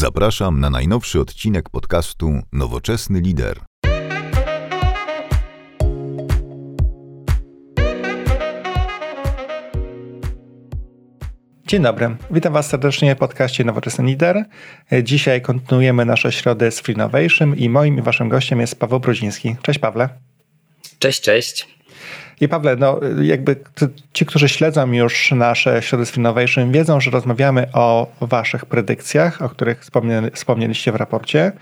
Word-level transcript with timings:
Zapraszam 0.00 0.60
na 0.60 0.70
najnowszy 0.70 1.20
odcinek 1.20 1.68
podcastu 1.70 2.42
Nowoczesny 2.52 3.20
Lider. 3.20 3.60
Dzień 11.66 11.82
dobry, 11.82 12.16
witam 12.30 12.52
Was 12.52 12.68
serdecznie 12.68 13.14
w 13.14 13.18
podcaście 13.18 13.64
Nowoczesny 13.64 14.04
Lider. 14.04 14.44
Dzisiaj 15.02 15.42
kontynuujemy 15.42 16.04
nasze 16.04 16.32
środy 16.32 16.70
z 16.70 16.80
Freenovation 16.80 17.56
i 17.56 17.68
moim 17.68 17.98
i 17.98 18.02
Waszym 18.02 18.28
gościem 18.28 18.60
jest 18.60 18.80
Paweł 18.80 19.00
Brodziński. 19.00 19.56
Cześć 19.62 19.78
Pawle. 19.78 20.08
Cześć, 20.98 21.20
cześć. 21.20 21.79
I 22.40 22.48
Pawle, 22.48 22.76
no 22.76 23.00
jakby 23.22 23.56
ci, 24.12 24.26
którzy 24.26 24.48
śledzą 24.48 24.92
już 24.92 25.32
nasze 25.32 25.82
z 25.82 26.16
Innovation, 26.16 26.72
wiedzą, 26.72 27.00
że 27.00 27.10
rozmawiamy 27.10 27.66
o 27.72 28.12
waszych 28.20 28.66
predykcjach, 28.66 29.42
o 29.42 29.48
których 29.48 29.84
wspomnieliście 30.34 30.92
w 30.92 30.96
raporcie. 30.96 31.52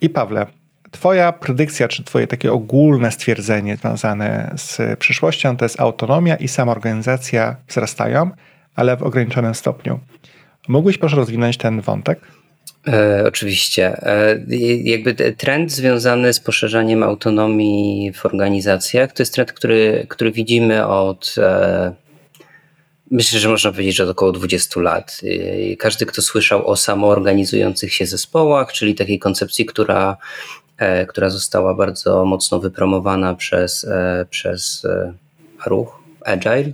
I 0.00 0.10
Pawle, 0.10 0.46
twoja 0.90 1.32
predykcja, 1.32 1.88
czy 1.88 2.04
twoje 2.04 2.26
takie 2.26 2.52
ogólne 2.52 3.10
stwierdzenie 3.10 3.76
związane 3.76 4.54
z 4.56 4.98
przyszłością, 4.98 5.56
to 5.56 5.64
jest 5.64 5.80
autonomia 5.80 6.36
i 6.36 6.48
samoorganizacja 6.48 7.56
wzrastają, 7.68 8.30
ale 8.76 8.96
w 8.96 9.02
ograniczonym 9.02 9.54
stopniu. 9.54 10.00
Mógłbyś 10.68 10.98
proszę 10.98 11.16
rozwinąć 11.16 11.56
ten 11.56 11.80
wątek? 11.80 12.20
E, 12.88 13.24
oczywiście. 13.26 14.02
E, 14.02 14.38
jakby 14.82 15.14
trend 15.14 15.72
związany 15.72 16.32
z 16.32 16.40
poszerzaniem 16.40 17.02
autonomii 17.02 18.12
w 18.12 18.26
organizacjach 18.26 19.12
to 19.12 19.22
jest 19.22 19.34
trend, 19.34 19.52
który, 19.52 20.06
który 20.08 20.32
widzimy 20.32 20.86
od. 20.86 21.34
E, 21.38 21.94
myślę, 23.10 23.38
że 23.38 23.48
można 23.48 23.70
powiedzieć, 23.72 23.96
że 23.96 24.04
od 24.04 24.10
około 24.10 24.32
20 24.32 24.80
lat. 24.80 25.20
E, 25.22 25.76
każdy, 25.76 26.06
kto 26.06 26.22
słyszał 26.22 26.66
o 26.66 26.76
samoorganizujących 26.76 27.94
się 27.94 28.06
zespołach, 28.06 28.72
czyli 28.72 28.94
takiej 28.94 29.18
koncepcji, 29.18 29.66
która, 29.66 30.16
e, 30.78 31.06
która 31.06 31.30
została 31.30 31.74
bardzo 31.74 32.24
mocno 32.24 32.60
wypromowana 32.60 33.34
przez, 33.34 33.84
e, 33.84 34.26
przez 34.30 34.86
ruch 35.66 36.02
Agile 36.24 36.72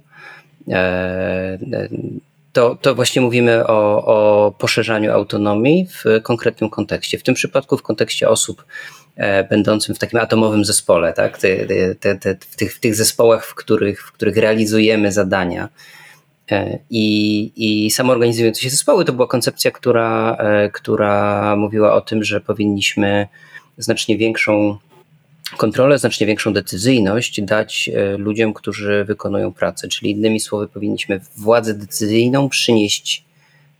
to, 2.52 2.74
to 2.74 2.94
właśnie 2.94 3.22
mówimy 3.22 3.66
o, 3.66 4.04
o 4.04 4.50
poszerzaniu 4.52 5.12
autonomii 5.12 5.86
w 5.86 6.22
konkretnym 6.22 6.70
kontekście. 6.70 7.18
W 7.18 7.22
tym 7.22 7.34
przypadku 7.34 7.76
w 7.76 7.82
kontekście 7.82 8.28
osób 8.28 8.64
e, 9.16 9.44
będącym 9.44 9.94
w 9.94 9.98
takim 9.98 10.20
atomowym 10.20 10.64
zespole, 10.64 11.12
tak? 11.12 11.38
Te, 11.38 11.56
te, 11.94 12.14
te, 12.16 12.36
w, 12.40 12.56
tych, 12.56 12.74
w 12.74 12.80
tych 12.80 12.94
zespołach, 12.94 13.46
w 13.46 13.54
których, 13.54 14.02
w 14.02 14.12
których 14.12 14.36
realizujemy 14.36 15.12
zadania. 15.12 15.68
E, 16.50 16.78
I, 16.90 17.52
I 17.56 17.90
samoorganizujące 17.90 18.62
się 18.62 18.70
zespoły 18.70 19.04
to 19.04 19.12
była 19.12 19.26
koncepcja, 19.26 19.70
która, 19.70 20.36
e, 20.38 20.70
która 20.70 21.56
mówiła 21.56 21.94
o 21.94 22.00
tym, 22.00 22.24
że 22.24 22.40
powinniśmy 22.40 23.28
znacznie 23.78 24.18
większą 24.18 24.78
kontrolę, 25.56 25.98
znacznie 25.98 26.26
większą 26.26 26.52
decyzyjność 26.52 27.42
dać 27.42 27.90
e, 27.94 28.16
ludziom, 28.16 28.54
którzy 28.54 29.04
wykonują 29.04 29.52
pracę. 29.52 29.88
Czyli 29.88 30.10
innymi 30.10 30.40
słowy, 30.40 30.68
powinniśmy 30.68 31.20
władzę 31.36 31.74
decyzyjną 31.74 32.48
przynieść 32.48 33.24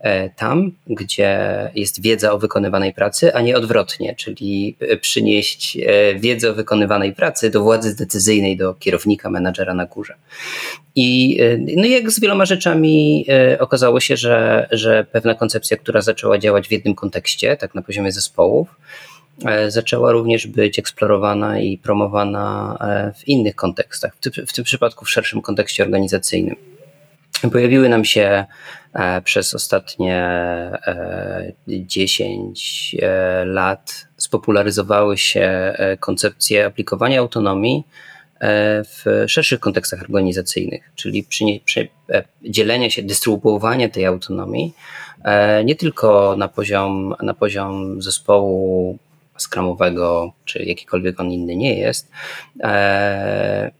e, 0.01 0.31
tam, 0.31 0.73
gdzie 0.87 1.71
jest 1.75 2.03
wiedza 2.03 2.33
o 2.33 2.39
wykonywanej 2.39 2.95
pracy, 2.95 3.35
a 3.35 3.41
nie 3.41 3.57
odwrotnie, 3.57 4.15
czyli 4.15 4.77
e, 4.81 4.97
przynieść 4.97 5.79
wiedzę 6.17 6.51
o 6.51 6.55
wykonywanej 6.55 7.13
pracy 7.13 7.51
do 7.51 7.63
władzy 7.63 7.97
decyzyjnej, 7.97 8.57
do 8.57 8.75
kierownika, 8.75 9.31
menadżera 9.31 9.75
na 9.75 9.87
górze. 9.87 10.15
I 10.95 11.39
no 11.77 11.87
jak 11.87 12.11
z 12.11 12.21
wieloma 12.21 12.45
rzeczami 12.45 13.27
okazało 13.59 14.01
się, 14.01 14.17
że, 14.17 14.69
że 14.71 15.07
pewna 15.13 15.35
koncepcja, 15.35 15.77
która 15.77 16.01
zaczęła 16.01 16.39
działać 16.39 16.69
w 16.69 16.73
jednym 16.73 16.95
kontekście, 16.95 17.57
tak 17.57 17.75
na 17.75 17.83
poziomie 17.83 18.13
zespołów, 18.13 18.69
zaczęła 19.69 20.13
również 20.13 20.47
być 20.47 20.79
eksplorowana 20.79 21.59
i 21.59 21.79
promowana 21.79 22.77
e, 22.81 23.13
w 23.19 23.29
innych 23.29 23.55
kontekstach, 23.55 24.17
w 24.47 24.53
tym 24.53 24.65
przypadku 24.65 25.05
w 25.05 25.11
szerszym 25.11 25.43
kontekście 25.43 25.83
organizacyjnym. 25.83 26.57
Pojawiły 27.53 27.89
nam 27.89 28.05
się 28.05 28.45
e, 28.95 29.23
przez 29.23 29.55
ostatnie 29.55 30.31
10 31.69 32.97
lat, 33.45 34.07
spopularyzowały 34.17 35.19
się 35.19 35.75
koncepcje 36.01 36.67
aplikowania 36.67 37.21
autonomii 37.21 37.85
w 38.85 39.25
szerszych 39.27 39.61
kontekstach 39.61 40.03
organizacyjnych, 40.03 40.91
czyli 40.95 41.27
dzielenie 42.43 42.91
się, 42.91 43.03
dystrybuowanie 43.03 43.89
tej 43.89 44.07
autonomii 44.07 44.75
nie 45.65 45.77
tylko 45.77 46.35
na 46.39 46.49
poziom, 46.49 47.15
na 47.23 47.35
poziom 47.35 48.03
zespołu 48.03 48.99
skramowego, 49.43 50.33
czy 50.45 50.63
jakikolwiek 50.63 51.21
on 51.21 51.33
inny 51.33 51.57
nie 51.57 51.79
jest, 51.79 52.11
e, 52.63 53.71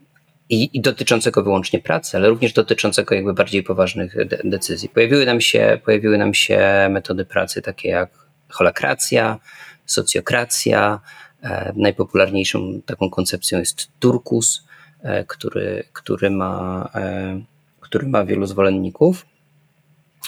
i, 0.49 0.69
i, 0.73 0.81
dotyczącego 0.81 1.43
wyłącznie 1.43 1.79
pracy, 1.79 2.17
ale 2.17 2.29
również 2.29 2.53
dotyczącego 2.53 3.15
jakby 3.15 3.33
bardziej 3.33 3.63
poważnych 3.63 4.27
de 4.27 4.39
decyzji. 4.43 4.89
Pojawiły 4.89 5.25
nam, 5.25 5.41
się, 5.41 5.79
pojawiły 5.85 6.17
nam 6.17 6.33
się 6.33 6.87
metody 6.89 7.25
pracy 7.25 7.61
takie 7.61 7.89
jak 7.89 8.09
holakracja, 8.49 9.39
socjokracja. 9.85 10.99
E, 11.43 11.73
najpopularniejszą 11.75 12.81
taką 12.85 13.09
koncepcją 13.09 13.59
jest 13.59 13.87
turkus, 13.99 14.67
e, 15.03 15.25
który, 15.25 15.83
który, 15.93 16.29
ma, 16.29 16.89
e, 16.95 17.41
który 17.79 18.07
ma 18.07 18.25
wielu 18.25 18.45
zwolenników. 18.45 19.25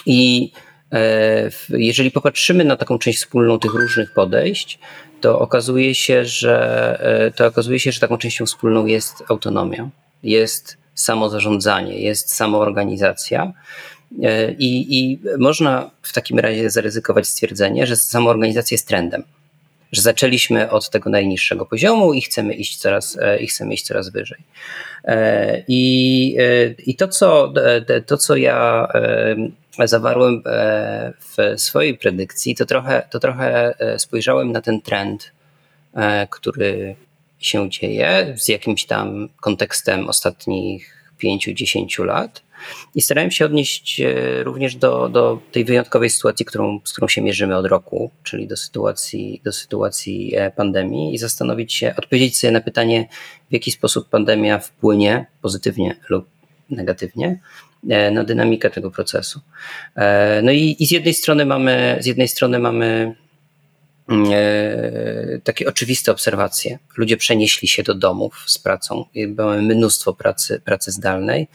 I 0.06 0.52
jeżeli 1.70 2.12
popatrzymy 2.12 2.64
na 2.64 2.76
taką 2.76 3.00
część 3.00 3.20
wspólną 3.20 3.60
tych 3.60 3.74
różnych 3.74 4.14
podejść, 4.14 4.80
to 5.24 5.40
okazuje 5.40 5.96
się, 5.96 6.26
że 6.26 6.56
e, 7.28 7.32
to 7.32 7.46
okazuje 7.46 7.80
się, 7.80 7.92
że 7.92 8.00
taką 8.00 8.18
częścią 8.18 8.46
wspólną 8.46 8.86
jest 8.86 9.24
autonomia, 9.30 9.90
jest 10.24 10.78
samozarządzanie, 10.96 12.00
jest 12.00 12.36
samoorganizacja. 12.36 13.54
E, 14.24 14.52
I, 14.52 15.00
I 15.00 15.20
można 15.38 15.92
w 16.02 16.14
takim 16.14 16.40
razie 16.40 16.70
zaryzykować 16.70 17.28
stwierdzenie, 17.28 17.88
że 17.88 17.96
samoorganizacja 17.96 18.76
jest 18.76 18.88
trendem, 18.88 19.24
że 19.92 20.02
zaczęliśmy 20.02 20.70
od 20.70 20.90
tego 20.90 21.10
najniższego 21.10 21.66
poziomu 21.66 22.14
i 22.14 22.22
chcemy 22.22 22.54
iść 22.54 22.78
coraz, 22.78 23.18
e, 23.22 23.40
i 23.40 23.48
chcemy 23.48 23.74
iść 23.74 23.86
coraz 23.86 24.10
wyżej. 24.10 24.40
I, 25.68 26.38
i 26.86 26.96
to, 26.96 27.08
co, 27.08 27.54
to, 28.06 28.18
co 28.18 28.36
ja 28.36 28.88
zawarłem 29.86 30.42
e, 30.46 31.14
w 31.20 31.62
swojej 31.62 31.98
predykcji, 31.98 32.56
to 32.56 32.66
trochę, 32.66 33.08
to 33.10 33.20
trochę 33.20 33.80
e, 33.80 34.00
spojrzałem 34.00 34.52
na 34.52 34.62
ten 34.62 34.82
trend, 34.82 35.32
e, 35.94 36.28
który 36.28 36.96
się 37.40 37.70
dzieje 37.70 38.34
z 38.38 38.48
jakimś 38.48 38.86
tam 38.86 39.30
kontekstem 39.42 40.10
ostatnich 40.10 41.08
5-10 41.24 42.06
lat. 42.06 42.42
I 42.96 43.02
starałem 43.02 43.32
się 43.32 43.46
odnieść 43.46 44.02
również 44.44 44.76
do, 44.76 45.10
do 45.10 45.40
tej 45.52 45.66
wyjątkowej 45.66 46.10
sytuacji, 46.10 46.46
którą, 46.46 46.80
z 46.84 46.92
którą 46.92 47.08
się 47.08 47.22
mierzymy 47.22 47.58
od 47.58 47.66
roku, 47.66 48.12
czyli 48.24 48.48
do 48.48 48.58
sytuacji, 48.58 49.42
do 49.44 49.52
sytuacji 49.52 50.34
pandemii 50.56 51.14
i 51.14 51.18
zastanowić 51.18 51.74
się, 51.74 51.94
odpowiedzieć 51.98 52.38
sobie 52.38 52.52
na 52.52 52.62
pytanie, 52.62 53.08
w 53.50 53.54
jaki 53.54 53.72
sposób 53.72 54.10
pandemia 54.10 54.60
wpłynie 54.60 55.26
pozytywnie 55.42 55.96
lub 56.10 56.26
negatywnie 56.70 57.40
na 58.12 58.24
dynamikę 58.24 58.70
tego 58.70 58.92
procesu. 58.92 59.42
E, 59.96 60.42
no 60.44 60.52
i, 60.52 60.76
i 60.80 60.86
z 60.86 60.92
jednej 60.92 61.14
strony 61.14 61.46
mamy, 61.46 61.98
z 62.00 62.06
jednej 62.06 62.28
strony 62.28 62.60
mamy 62.60 63.16
mm, 64.10 64.32
e, 64.34 65.40
takie 65.44 65.68
oczywiste 65.68 66.12
obserwacje. 66.12 66.80
Ludzie 66.98 67.18
przenieśli 67.18 67.68
się 67.68 67.84
do 67.84 67.96
domów 67.96 68.44
z 68.48 68.60
pracą. 68.60 69.06
Mamy 69.38 69.62
mnóstwo 69.62 70.14
pracy, 70.14 70.62
pracy 70.66 70.92
zdalnej 70.92 71.48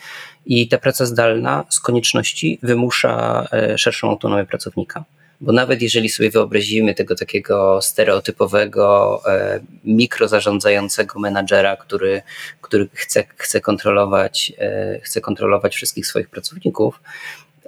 i 0.46 0.68
ta 0.68 0.78
praca 0.78 1.06
zdalna 1.06 1.64
z 1.68 1.80
konieczności 1.80 2.58
wymusza 2.62 3.46
szerszą 3.76 4.10
autonomię 4.10 4.46
pracownika. 4.46 5.04
Bo 5.40 5.52
nawet 5.52 5.82
jeżeli 5.82 6.08
sobie 6.08 6.30
wyobrazimy 6.30 6.94
tego 6.94 7.14
takiego 7.14 7.82
stereotypowego, 7.82 9.20
e, 9.26 9.60
mikrozarządzającego 9.84 11.20
menadżera, 11.20 11.76
który, 11.76 12.22
który 12.60 12.88
chce, 12.92 13.24
chce, 13.36 13.60
kontrolować, 13.60 14.52
e, 14.58 15.00
chce 15.02 15.20
kontrolować 15.20 15.74
wszystkich 15.74 16.06
swoich 16.06 16.28
pracowników, 16.28 17.00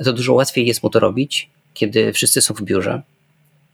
to 0.04 0.12
dużo 0.12 0.34
łatwiej 0.34 0.66
jest 0.66 0.82
mu 0.82 0.90
to 0.90 1.00
robić, 1.00 1.50
kiedy 1.74 2.12
wszyscy 2.12 2.42
są 2.42 2.54
w 2.54 2.62
biurze. 2.62 3.02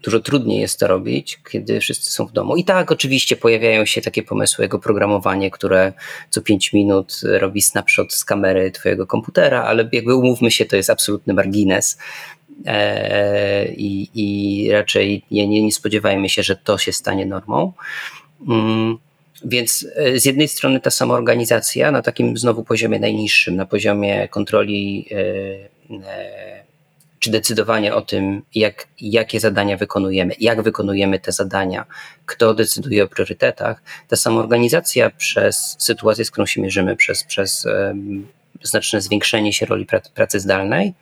Dużo 0.02 0.20
trudniej 0.20 0.60
jest 0.60 0.81
to 0.81 0.87
robić, 0.87 1.40
kiedy 1.50 1.81
wszyscy 1.81 2.10
są 2.10 2.26
w 2.26 2.32
domu. 2.32 2.56
I 2.56 2.64
tak, 2.64 2.93
oczywiście 2.93 3.37
pojawiają 3.37 3.84
się 3.84 4.00
takie 4.00 4.22
pomysły 4.22 4.64
jak 4.64 4.75
oprogramowanie, 4.75 5.50
które 5.50 5.93
co 6.31 6.43
5 6.43 6.72
minut 6.72 7.20
robi 7.25 7.62
snapshot 7.62 8.12
z 8.12 8.25
kamery 8.25 8.70
Twojego 8.70 9.06
komputera, 9.06 9.62
ale 9.62 9.88
jakby 9.93 10.14
umówmy 10.14 10.50
się, 10.50 10.64
to 10.64 10.76
jest 10.76 10.90
absolutny 10.90 11.34
margines. 11.34 11.98
E, 12.64 13.69
i, 13.69 14.11
i 14.14 14.70
raczej 14.70 15.23
nie, 15.31 15.49
nie, 15.49 15.62
nie 15.62 15.73
spodziewajmy 15.73 16.29
się, 16.29 16.43
że 16.43 16.56
to 16.56 16.79
się 16.79 16.93
stanie 16.93 17.26
normą. 17.26 17.73
Mm, 18.49 18.99
więc 19.44 19.87
e, 19.97 20.19
z 20.19 20.25
jednej 20.25 20.49
strony 20.49 20.81
ta 20.81 20.91
samoorganizacja 20.91 21.91
na 21.91 22.03
takim 22.03 22.38
znowu 22.38 22.64
poziomie 22.64 22.99
najniższym, 22.99 23.56
na 23.56 23.67
poziomie 23.67 24.29
kontroli 24.29 25.08
e, 25.11 25.76
czy 27.19 27.31
decydowanie 27.31 27.94
o 27.94 28.03
tym, 28.03 28.43
jak, 28.55 28.87
jakie 29.00 29.41
zadania 29.41 29.76
wykonujemy, 29.76 30.35
jak 30.41 30.62
wykonujemy 30.62 31.19
te 31.20 31.32
zadania, 31.32 31.87
kto 32.26 32.55
decyduje 32.55 33.05
o 33.05 33.08
priorytetach, 33.08 33.82
ta 34.08 34.17
samoorganizacja 34.17 35.11
przez 35.11 35.76
sytuację, 35.79 36.25
z 36.25 36.31
którą 36.31 36.47
się 36.47 36.61
mierzymy, 36.62 36.97
przez, 36.97 37.25
przez 37.25 37.67
znaczne 38.62 39.00
zwiększenie 39.00 39.53
się 39.53 39.67
roli 39.67 39.87
pracy 40.14 40.41
zdalnej, 40.41 40.94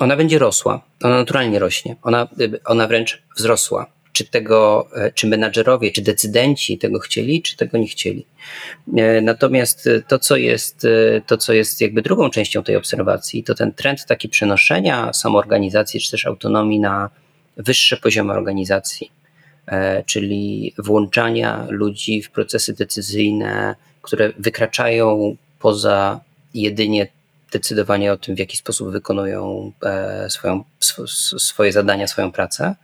ona 0.00 0.16
będzie 0.16 0.38
rosła. 0.38 0.80
Ona 1.02 1.16
naturalnie 1.16 1.58
rośnie. 1.58 1.96
Ona, 2.02 2.28
ona 2.64 2.86
wręcz 2.86 3.22
wzrosła 3.36 3.96
czy 4.16 4.24
tego, 4.24 4.88
e, 4.96 5.12
czy 5.12 5.26
menadżerowie, 5.26 5.92
czy 5.92 6.02
decydenci 6.02 6.78
tego 6.78 6.98
chcieli, 6.98 7.42
czy 7.42 7.56
tego 7.56 7.78
nie 7.78 7.86
chcieli. 7.86 8.26
E, 8.96 9.20
natomiast 9.20 9.88
to, 10.08 10.18
co 10.18 10.36
jest, 10.36 10.84
e, 10.84 11.20
to, 11.20 11.36
co 11.36 11.52
jest 11.52 11.80
jakby 11.80 12.02
drugą 12.02 12.30
częścią 12.30 12.62
tej 12.62 12.76
obserwacji, 12.76 13.44
to 13.44 13.54
ten 13.54 13.72
trend 13.72 14.06
taki 14.06 14.28
przenoszenia 14.28 15.12
samoorganizacji, 15.12 16.00
czy 16.00 16.10
też 16.10 16.26
autonomii 16.26 16.80
na 16.80 17.10
wyższe 17.56 17.96
poziomy 17.96 18.32
organizacji, 18.32 19.10
czyli 20.06 20.74
włączania 20.78 21.66
ludzi 21.68 22.22
w 22.22 22.30
procesy 22.30 22.74
decyzyjne, 22.74 23.74
które 24.02 24.32
wykraczają 24.38 25.36
poza 25.58 26.20
jedynie 26.54 27.08
decydowanie 27.58 28.12
o 28.12 28.16
tym, 28.16 28.34
w 28.34 28.38
jaki 28.38 28.56
sposób 28.56 28.92
wykonują 28.92 29.72
swoją, 30.28 30.64
swoje 31.38 31.72
zadania, 31.72 32.06
swoją 32.06 32.32
pracę. 32.32 32.74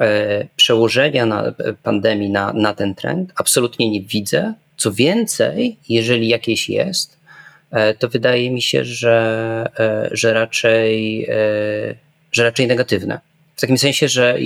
E, 0.00 0.46
przełożenia 0.56 1.26
na 1.26 1.46
e, 1.46 1.52
pandemii 1.82 2.30
na, 2.30 2.52
na 2.52 2.74
ten 2.74 2.94
trend 2.94 3.32
absolutnie 3.36 3.90
nie 3.90 4.02
widzę. 4.02 4.54
Co 4.76 4.92
więcej, 4.92 5.76
jeżeli 5.88 6.28
jakieś 6.28 6.68
jest, 6.68 7.18
e, 7.70 7.94
to 7.94 8.08
wydaje 8.08 8.50
mi 8.50 8.62
się, 8.62 8.84
że, 8.84 9.66
że, 10.10 10.32
raczej, 10.32 11.26
że 12.32 12.44
raczej 12.44 12.66
negatywne. 12.66 13.20
W 13.56 13.60
takim 13.60 13.78
sensie, 13.78 14.08
że 14.08 14.38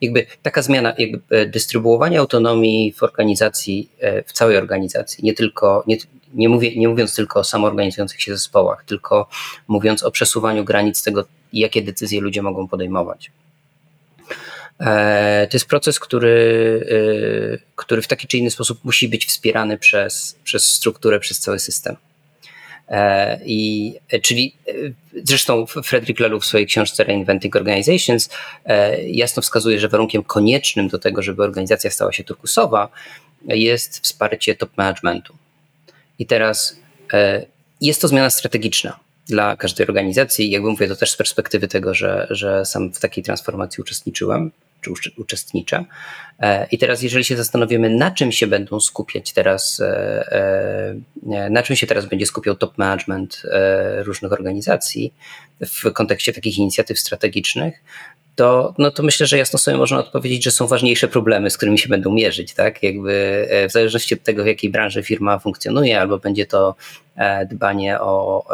jakby 0.00 0.26
taka 0.42 0.62
zmiana 0.62 0.94
jakby 0.98 1.46
dystrybuowania 1.46 2.20
autonomii 2.20 2.92
w 2.92 3.02
organizacji, 3.02 3.88
w 4.26 4.32
całej 4.32 4.56
organizacji, 4.56 5.24
nie 5.24 5.34
tylko, 5.34 5.84
nie, 5.86 5.96
nie, 6.36 6.48
mówię, 6.48 6.76
nie 6.76 6.88
mówiąc 6.88 7.14
tylko 7.14 7.40
o 7.40 7.44
samoorganizujących 7.44 8.22
się 8.22 8.32
zespołach, 8.32 8.84
tylko 8.84 9.28
mówiąc 9.68 10.02
o 10.02 10.10
przesuwaniu 10.10 10.64
granic 10.64 11.02
tego, 11.02 11.24
jakie 11.52 11.82
decyzje 11.82 12.20
ludzie 12.20 12.42
mogą 12.42 12.68
podejmować. 12.68 13.30
E, 14.80 15.46
to 15.50 15.56
jest 15.56 15.66
proces, 15.66 16.00
który, 16.00 16.86
e, 17.54 17.58
który 17.76 18.02
w 18.02 18.08
taki 18.08 18.26
czy 18.26 18.38
inny 18.38 18.50
sposób 18.50 18.84
musi 18.84 19.08
być 19.08 19.26
wspierany 19.26 19.78
przez, 19.78 20.38
przez 20.44 20.64
strukturę, 20.64 21.20
przez 21.20 21.40
cały 21.40 21.58
system. 21.58 21.96
E, 22.88 23.40
I, 23.44 23.94
czyli 24.22 24.56
zresztą 25.24 25.66
Frederick 25.66 26.20
Laloux 26.20 26.44
w 26.44 26.48
swojej 26.48 26.66
książce 26.66 27.04
Reinventing 27.04 27.56
Organizations 27.56 28.30
jasno 29.06 29.42
wskazuje, 29.42 29.80
że 29.80 29.88
warunkiem 29.88 30.22
koniecznym 30.22 30.88
do 30.88 30.98
tego, 30.98 31.22
żeby 31.22 31.42
organizacja 31.42 31.90
stała 31.90 32.12
się 32.12 32.24
turkusowa, 32.24 32.88
jest 33.48 34.00
wsparcie 34.00 34.54
top 34.54 34.76
managementu. 34.76 35.36
I 36.18 36.26
teraz 36.26 36.76
jest 37.80 38.00
to 38.00 38.08
zmiana 38.08 38.30
strategiczna 38.30 38.98
dla 39.28 39.56
każdej 39.56 39.86
organizacji. 39.86 40.50
Jakby 40.50 40.70
mówię 40.70 40.88
to 40.88 40.96
też 40.96 41.10
z 41.10 41.16
perspektywy 41.16 41.68
tego, 41.68 41.94
że, 41.94 42.26
że 42.30 42.64
sam 42.64 42.92
w 42.92 43.00
takiej 43.00 43.24
transformacji 43.24 43.82
uczestniczyłem 43.82 44.50
czy 44.94 45.10
uczestniczę. 45.16 45.84
E, 46.40 46.66
I 46.70 46.78
teraz, 46.78 47.02
jeżeli 47.02 47.24
się 47.24 47.36
zastanowimy, 47.36 47.90
na 47.90 48.10
czym 48.10 48.32
się 48.32 48.46
będą 48.46 48.80
skupiać 48.80 49.32
teraz, 49.32 49.80
e, 49.80 50.94
e, 51.32 51.50
na 51.50 51.62
czym 51.62 51.76
się 51.76 51.86
teraz 51.86 52.06
będzie 52.06 52.26
skupiał 52.26 52.56
top 52.56 52.78
management 52.78 53.42
różnych 53.98 54.32
organizacji 54.32 55.14
w 55.60 55.92
kontekście 55.92 56.32
takich 56.32 56.58
inicjatyw 56.58 56.98
strategicznych, 56.98 57.74
to, 58.36 58.74
no 58.78 58.90
to 58.90 59.02
myślę, 59.02 59.26
że 59.26 59.38
jasno 59.38 59.58
sobie 59.58 59.76
można 59.76 59.98
odpowiedzieć, 59.98 60.44
że 60.44 60.50
są 60.50 60.66
ważniejsze 60.66 61.08
problemy, 61.08 61.50
z 61.50 61.56
którymi 61.56 61.78
się 61.78 61.88
będą 61.88 62.12
mierzyć, 62.12 62.54
tak? 62.54 62.82
Jakby 62.82 63.46
w 63.68 63.72
zależności 63.72 64.14
od 64.14 64.22
tego, 64.22 64.44
w 64.44 64.46
jakiej 64.46 64.70
branży 64.70 65.02
firma 65.02 65.38
funkcjonuje, 65.38 66.00
albo 66.00 66.18
będzie 66.18 66.46
to 66.46 66.74
dbanie 67.50 68.00
o, 68.00 68.44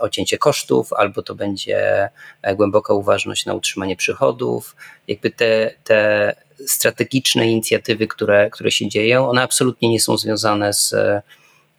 o 0.00 0.08
cięcie 0.08 0.38
kosztów, 0.38 0.92
albo 0.92 1.22
to 1.22 1.34
będzie 1.34 2.08
głęboka 2.56 2.94
uważność 2.94 3.46
na 3.46 3.54
utrzymanie 3.54 3.96
przychodów. 3.96 4.76
Jakby 5.08 5.30
te, 5.30 5.70
te 5.84 6.34
strategiczne 6.66 7.50
inicjatywy, 7.50 8.06
które, 8.06 8.50
które 8.50 8.70
się 8.70 8.88
dzieją, 8.88 9.28
one 9.28 9.42
absolutnie 9.42 9.88
nie 9.88 10.00
są 10.00 10.18
związane 10.18 10.72
z 10.72 10.94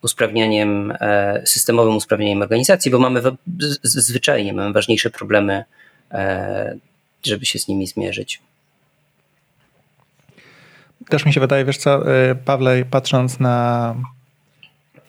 usprawnianiem, 0.01 0.93
systemowym 1.45 1.95
usprawnianiem 1.95 2.41
organizacji, 2.41 2.91
bo 2.91 2.99
mamy 2.99 3.21
zwyczajnie 3.83 4.53
mamy 4.53 4.73
ważniejsze 4.73 5.09
problemy 5.09 5.63
żeby 7.23 7.45
się 7.45 7.59
z 7.59 7.67
nimi 7.67 7.87
zmierzyć. 7.87 8.41
Też 11.09 11.25
mi 11.25 11.33
się 11.33 11.39
wydaje, 11.39 11.65
wiesz 11.65 11.77
co, 11.77 12.13
y, 12.31 12.35
Pawle, 12.35 12.85
patrząc 12.85 13.39
na 13.39 13.95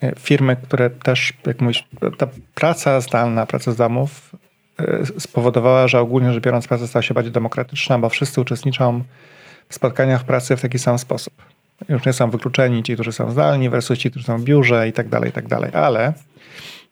y, 0.02 0.12
firmy, 0.18 0.56
które 0.56 0.90
też, 0.90 1.32
jak 1.46 1.60
mówisz, 1.60 1.88
ta 2.18 2.26
praca 2.54 3.00
zdalna, 3.00 3.46
praca 3.46 3.72
z 3.72 3.76
domów 3.76 4.30
y, 4.80 5.20
spowodowała, 5.20 5.88
że 5.88 6.00
ogólnie 6.00 6.32
rzecz 6.32 6.44
biorąc 6.44 6.68
praca 6.68 6.86
stała 6.86 7.02
się 7.02 7.14
bardziej 7.14 7.32
demokratyczna, 7.32 7.98
bo 7.98 8.08
wszyscy 8.08 8.40
uczestniczą 8.40 9.04
w 9.68 9.74
spotkaniach 9.74 10.24
pracy 10.24 10.56
w 10.56 10.60
taki 10.60 10.78
sam 10.78 10.98
sposób. 10.98 11.34
Już 11.88 12.04
nie 12.06 12.12
są 12.12 12.30
wykluczeni 12.30 12.82
ci, 12.82 12.94
którzy 12.94 13.12
są 13.12 13.30
zdalni 13.30 13.70
versus 13.70 13.98
ci, 13.98 14.10
którzy 14.10 14.26
są 14.26 14.38
w 14.38 14.44
biurze 14.44 14.88
i 14.88 14.92
tak 14.92 15.08
dalej, 15.08 15.30
i 15.30 15.32
tak 15.32 15.48
dalej. 15.48 15.70
Ale 15.74 16.12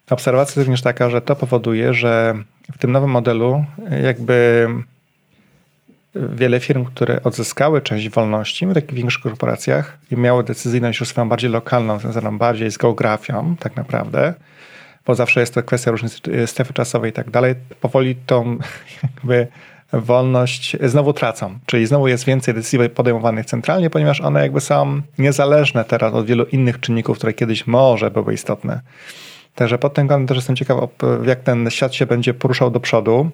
obserwacja 0.09 0.51
jest 0.51 0.67
również 0.67 0.81
taka, 0.81 1.09
że 1.09 1.21
to 1.21 1.35
powoduje, 1.35 1.93
że 1.93 2.35
w 2.73 2.77
tym 2.77 2.91
nowym 2.91 3.09
modelu 3.09 3.65
jakby 4.03 4.67
wiele 6.15 6.59
firm, 6.59 6.85
które 6.85 7.23
odzyskały 7.23 7.81
część 7.81 8.09
wolności 8.09 8.67
w 8.67 8.73
takich 8.73 8.93
większych 8.93 9.23
korporacjach 9.23 9.97
i 10.11 10.17
miały 10.17 10.43
decyzyjność 10.43 10.99
już 10.99 11.09
swoją 11.09 11.29
bardziej 11.29 11.49
lokalną, 11.49 11.99
związaną 11.99 12.37
bardziej 12.37 12.71
z 12.71 12.77
geografią 12.77 13.55
tak 13.59 13.75
naprawdę, 13.75 14.33
bo 15.05 15.15
zawsze 15.15 15.39
jest 15.39 15.53
to 15.53 15.63
kwestia 15.63 15.91
różnych 15.91 16.13
strefy 16.45 16.73
czasowej 16.73 17.09
i 17.09 17.13
tak 17.13 17.29
dalej, 17.29 17.55
powoli 17.81 18.15
tą 18.15 18.57
jakby 19.03 19.47
wolność 19.93 20.77
znowu 20.83 21.13
tracą. 21.13 21.59
Czyli 21.65 21.85
znowu 21.85 22.07
jest 22.07 22.25
więcej 22.25 22.53
decyzji 22.53 22.89
podejmowanych 22.89 23.45
centralnie, 23.45 23.89
ponieważ 23.89 24.21
one 24.21 24.41
jakby 24.41 24.61
są 24.61 25.01
niezależne 25.17 25.85
teraz 25.85 26.13
od 26.13 26.25
wielu 26.25 26.45
innych 26.45 26.79
czynników, 26.79 27.17
które 27.17 27.33
kiedyś 27.33 27.67
może 27.67 28.11
były 28.11 28.33
istotne. 28.33 28.81
Także 29.55 29.77
pod 29.77 29.93
tym 29.93 30.07
kątem 30.07 30.27
też 30.27 30.37
jestem 30.37 30.55
ciekaw, 30.55 30.79
jak 31.25 31.39
ten 31.39 31.69
świat 31.69 31.95
się 31.95 32.05
będzie 32.05 32.33
poruszał 32.33 32.71
do 32.71 32.79
przodu 32.79 33.29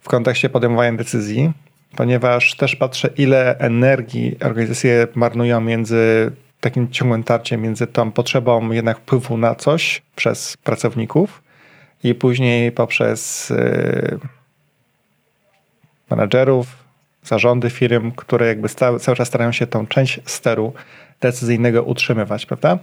w 0.00 0.08
kontekście 0.08 0.48
podejmowania 0.48 0.92
decyzji, 0.92 1.52
ponieważ 1.96 2.54
też 2.54 2.76
patrzę, 2.76 3.08
ile 3.16 3.58
energii 3.58 4.36
organizacje 4.44 5.06
marnują 5.14 5.60
między 5.60 6.32
takim 6.60 6.90
ciągłym 6.90 7.24
tarciem 7.24 7.62
między 7.62 7.86
tą 7.86 8.12
potrzebą 8.12 8.70
jednak 8.70 8.98
wpływu 8.98 9.36
na 9.36 9.54
coś 9.54 10.02
przez 10.16 10.56
pracowników 10.56 11.42
i 12.04 12.14
później 12.14 12.72
poprzez 12.72 13.50
yy, 13.50 14.18
menedżerów, 16.10 16.66
zarządy 17.24 17.70
firm, 17.70 18.12
które 18.12 18.46
jakby 18.46 18.68
cały, 18.68 19.00
cały 19.00 19.16
czas 19.16 19.28
starają 19.28 19.52
się 19.52 19.66
tą 19.66 19.86
część 19.86 20.20
steru 20.24 20.72
decyzyjnego 21.20 21.82
utrzymywać, 21.82 22.46
prawda? 22.46 22.78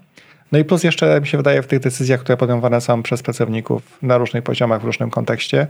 No 0.52 0.60
i 0.60 0.66
plus 0.66 0.84
jeszcze 0.84 1.22
mi 1.22 1.28
się 1.28 1.38
wydaje 1.38 1.62
w 1.62 1.68
tych 1.68 1.80
decyzjach, 1.80 2.20
które 2.20 2.38
podejmowane 2.38 2.82
są 2.82 3.04
przez 3.04 3.24
pracowników 3.24 3.98
na 4.02 4.18
różnych 4.18 4.44
poziomach, 4.44 4.82
w 4.82 4.86
różnym 4.86 5.10
kontekście, 5.10 5.68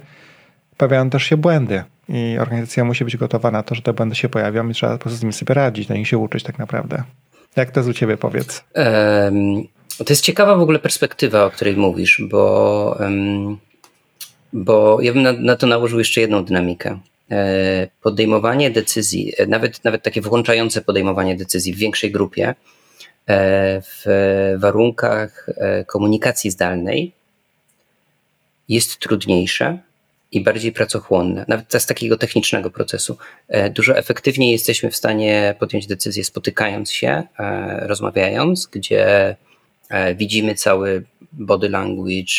pojawiają 0.80 1.10
też 1.10 1.24
się 1.24 1.38
błędy 1.38 1.84
i 2.10 2.38
organizacja 2.40 2.84
musi 2.84 3.06
być 3.06 3.18
gotowa 3.18 3.52
na 3.52 3.64
to, 3.64 3.76
że 3.76 3.82
te 3.82 3.94
błędy 3.94 4.16
się 4.16 4.30
pojawią 4.30 4.70
i 4.70 4.74
trzeba 4.74 4.94
po 4.94 5.00
prostu 5.00 5.20
z 5.20 5.22
nimi 5.22 5.34
sobie 5.34 5.54
radzić, 5.54 5.90
na 5.90 5.96
nich 5.96 6.08
się 6.08 6.18
uczyć 6.18 6.44
tak 6.44 6.60
naprawdę. 6.60 7.04
Jak 7.56 7.72
to 7.72 7.84
z 7.84 7.88
u 7.88 7.94
ciebie 7.94 8.18
powiedz? 8.18 8.64
Um, 8.76 9.64
to 9.98 10.06
jest 10.10 10.24
ciekawa 10.24 10.56
w 10.56 10.62
ogóle 10.62 10.80
perspektywa, 10.80 11.46
o 11.46 11.52
której 11.52 11.78
mówisz, 11.78 12.22
bo, 12.30 12.98
um, 13.00 13.58
bo 14.54 15.02
ja 15.02 15.14
bym 15.14 15.22
na, 15.22 15.32
na, 15.34 15.56
to 15.56 15.68
nałożył 15.68 16.00
jeszcze 16.00 16.22
jedną 16.22 16.46
dynamikę. 16.46 17.00
E, 17.32 17.88
podejmowanie 18.02 18.72
decyzji, 18.72 19.34
e, 19.38 19.46
nawet, 19.46 19.84
nawet 19.84 20.04
takie 20.04 20.22
włączające 20.22 20.82
podejmowanie 20.82 21.36
decyzji 21.36 21.74
w 21.74 21.78
większej 21.78 22.12
grupie, 22.12 22.48
e, 22.48 22.56
w 23.82 24.06
warunkach 24.58 25.50
komunikacji 25.88 26.52
zdalnej 26.52 27.12
jest 28.70 29.00
trudniejsze 29.00 29.80
i 30.32 30.42
bardziej 30.42 30.72
pracochłonne, 30.72 31.46
nawet 31.48 31.74
z 31.74 31.86
takiego 31.86 32.18
technicznego 32.18 32.72
procesu. 32.72 33.18
E, 33.48 33.70
dużo 33.70 33.98
efektywniej 33.98 34.52
jesteśmy 34.52 34.92
w 34.92 34.96
stanie 34.96 35.56
podjąć 35.60 35.88
decyzję 35.88 36.24
spotykając 36.24 36.92
się, 36.92 37.24
e, 37.40 37.88
rozmawiając, 37.88 38.68
gdzie 38.68 39.36
e, 39.90 40.16
widzimy 40.16 40.56
cały 40.56 41.04
body 41.32 41.70
language, 41.70 42.34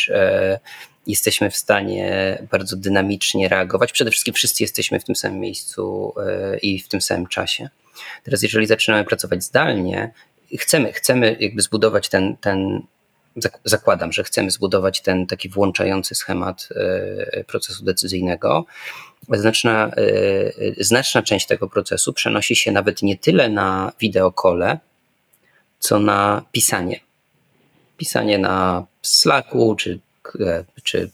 jesteśmy 1.06 1.50
w 1.50 1.56
stanie 1.56 2.38
bardzo 2.50 2.76
dynamicznie 2.76 3.48
reagować. 3.48 3.92
Przede 3.92 4.10
wszystkim 4.10 4.34
wszyscy 4.34 4.62
jesteśmy 4.62 5.00
w 5.00 5.04
tym 5.04 5.16
samym 5.16 5.40
miejscu 5.40 6.14
i 6.62 6.78
w 6.78 6.88
tym 6.88 7.00
samym 7.00 7.26
czasie. 7.26 7.68
Teraz, 8.24 8.42
jeżeli 8.42 8.66
zaczynamy 8.66 9.04
pracować 9.04 9.44
zdalnie, 9.44 10.10
chcemy, 10.58 10.92
chcemy 10.92 11.36
jakby 11.40 11.62
zbudować 11.62 12.08
ten, 12.08 12.36
ten 12.36 12.82
zakładam, 13.64 14.12
że 14.12 14.24
chcemy 14.24 14.50
zbudować 14.50 15.00
ten 15.00 15.26
taki 15.26 15.48
włączający 15.48 16.14
schemat 16.14 16.68
procesu 17.46 17.84
decyzyjnego, 17.84 18.64
znaczna, 19.28 19.90
znaczna 20.78 21.22
część 21.22 21.46
tego 21.46 21.68
procesu 21.68 22.12
przenosi 22.12 22.56
się 22.56 22.72
nawet 22.72 23.02
nie 23.02 23.18
tyle 23.18 23.48
na 23.48 23.92
wideokole, 24.00 24.78
co 25.78 25.98
na 25.98 26.42
pisanie. 26.52 27.00
Pisanie 27.96 28.38
na 28.38 28.86
Slacku, 29.02 29.76
czy, 29.78 29.98
czy 30.82 31.10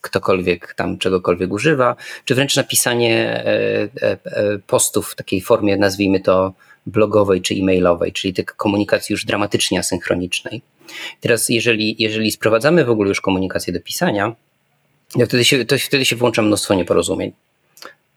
ktokolwiek 0.00 0.74
tam 0.74 0.98
czegokolwiek 0.98 1.52
używa, 1.52 1.96
czy 2.24 2.34
wręcz 2.34 2.56
napisanie 2.56 3.44
postów 4.66 5.12
w 5.12 5.14
takiej 5.14 5.40
formie, 5.40 5.76
nazwijmy 5.76 6.20
to 6.20 6.52
blogowej 6.86 7.42
czy 7.42 7.54
e-mailowej, 7.54 8.12
czyli 8.12 8.34
tej 8.34 8.44
komunikacji 8.44 9.12
już 9.12 9.24
dramatycznie 9.24 9.78
asynchronicznej. 9.78 10.62
Teraz, 11.20 11.48
jeżeli, 11.48 11.96
jeżeli 11.98 12.32
sprowadzamy 12.32 12.84
w 12.84 12.90
ogóle 12.90 13.08
już 13.08 13.20
komunikację 13.20 13.72
do 13.72 13.80
pisania, 13.80 14.34
to 15.18 15.26
wtedy 15.26 15.44
się, 15.44 15.64
to 15.64 15.78
wtedy 15.78 16.04
się 16.04 16.16
włącza 16.16 16.42
mnóstwo 16.42 16.74
nieporozumień. 16.74 17.32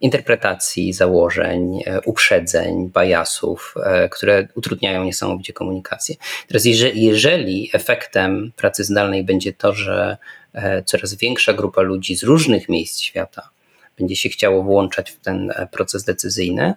Interpretacji, 0.02 0.94
założeń, 0.94 1.80
e, 1.86 2.02
uprzedzeń, 2.02 2.90
bajasów, 2.90 3.76
e, 3.84 4.10
które 4.10 4.48
utrudniają 4.56 5.04
niesamowicie 5.04 5.54
komunikację. 5.54 6.16
Teraz, 6.48 6.66
jeżeli, 6.66 7.04
jeżeli 7.04 7.70
efektem 7.74 8.52
pracy 8.56 8.84
zdalnej 8.84 9.24
będzie 9.24 9.54
to, 9.54 9.74
że 9.74 10.18
e, 10.54 10.84
coraz 10.84 11.16
większa 11.16 11.54
grupa 11.54 11.82
ludzi 11.82 12.16
z 12.16 12.24
różnych 12.24 12.70
miejsc 12.70 13.02
świata 13.02 13.50
będzie 13.98 14.16
się 14.16 14.30
chciało 14.30 14.64
włączać 14.64 15.12
w 15.12 15.20
ten 15.20 15.54
proces 15.72 16.04
decyzyjny, 16.04 16.74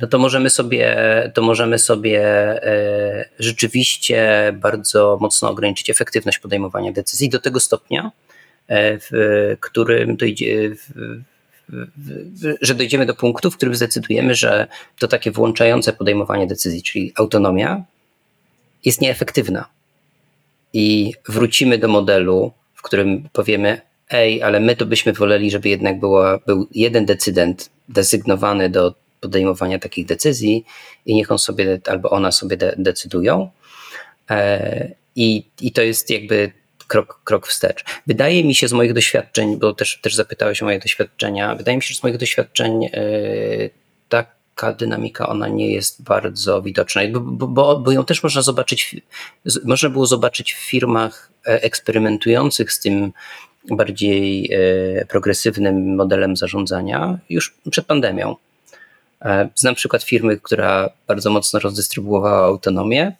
no 0.00 0.06
to 0.10 0.18
możemy 0.18 0.50
sobie, 0.50 0.96
to 1.34 1.42
możemy 1.42 1.78
sobie 1.78 2.20
e, 2.64 3.28
rzeczywiście 3.38 4.52
bardzo 4.56 5.18
mocno 5.20 5.50
ograniczyć 5.50 5.90
efektywność 5.90 6.38
podejmowania 6.38 6.92
decyzji 6.92 7.28
do 7.28 7.40
tego 7.40 7.60
stopnia, 7.60 8.10
e, 8.68 8.98
w 8.98 9.10
którym 9.60 10.16
dojdzie, 10.16 10.70
w, 10.74 11.20
że 12.60 12.74
dojdziemy 12.74 13.06
do 13.06 13.14
punktu, 13.14 13.50
w 13.50 13.56
którym 13.56 13.74
zdecydujemy, 13.74 14.34
że 14.34 14.66
to 14.98 15.08
takie 15.08 15.30
włączające 15.30 15.92
podejmowanie 15.92 16.46
decyzji, 16.46 16.82
czyli 16.82 17.12
autonomia, 17.16 17.84
jest 18.84 19.00
nieefektywna. 19.00 19.68
I 20.72 21.14
wrócimy 21.28 21.78
do 21.78 21.88
modelu, 21.88 22.52
w 22.74 22.82
którym 22.82 23.28
powiemy, 23.32 23.80
ej, 24.10 24.42
ale 24.42 24.60
my 24.60 24.76
to 24.76 24.86
byśmy 24.86 25.12
woleli, 25.12 25.50
żeby 25.50 25.68
jednak 25.68 26.00
była, 26.00 26.38
był 26.46 26.68
jeden 26.74 27.06
decydent 27.06 27.70
desygnowany 27.88 28.70
do 28.70 28.94
podejmowania 29.20 29.78
takich 29.78 30.06
decyzji 30.06 30.64
i 31.06 31.14
niech 31.14 31.32
on 31.32 31.38
sobie 31.38 31.80
albo 31.86 32.10
ona 32.10 32.32
sobie 32.32 32.56
de 32.56 32.74
decydują. 32.78 33.50
E, 34.30 34.90
I, 35.16 35.44
I 35.60 35.72
to 35.72 35.82
jest 35.82 36.10
jakby 36.10 36.52
krok, 36.88 37.20
krok 37.24 37.46
wstecz. 37.46 37.84
Wydaje 38.06 38.44
mi 38.44 38.54
się 38.54 38.68
z 38.68 38.72
moich 38.72 38.92
doświadczeń, 38.92 39.56
bo 39.56 39.72
też, 39.72 40.00
też 40.02 40.14
zapytałeś 40.14 40.62
o 40.62 40.64
moje 40.64 40.78
doświadczenia, 40.78 41.54
wydaje 41.54 41.76
mi 41.76 41.82
się, 41.82 41.94
że 41.94 42.00
z 42.00 42.02
moich 42.02 42.16
doświadczeń 42.16 42.84
e, 42.84 42.90
taka 44.08 44.72
dynamika, 44.72 45.28
ona 45.28 45.48
nie 45.48 45.72
jest 45.72 46.02
bardzo 46.02 46.62
widoczna, 46.62 47.02
bo, 47.12 47.46
bo, 47.46 47.78
bo 47.78 47.92
ją 47.92 48.04
też 48.04 48.22
można 48.22 48.42
zobaczyć, 48.42 48.96
można 49.64 49.88
było 49.88 50.06
zobaczyć 50.06 50.54
w 50.54 50.58
firmach 50.58 51.32
e, 51.46 51.62
eksperymentujących 51.62 52.72
z 52.72 52.80
tym 52.80 53.12
bardziej 53.70 54.50
e, 54.52 55.06
progresywnym 55.06 55.94
modelem 55.94 56.36
zarządzania 56.36 57.18
już 57.30 57.54
przed 57.70 57.86
pandemią. 57.86 58.36
E, 59.22 59.48
znam 59.54 59.74
przykład 59.74 60.02
firmy, 60.02 60.40
która 60.42 60.90
bardzo 61.06 61.30
mocno 61.30 61.60
rozdystrybuowała 61.60 62.46
autonomię, 62.46 63.12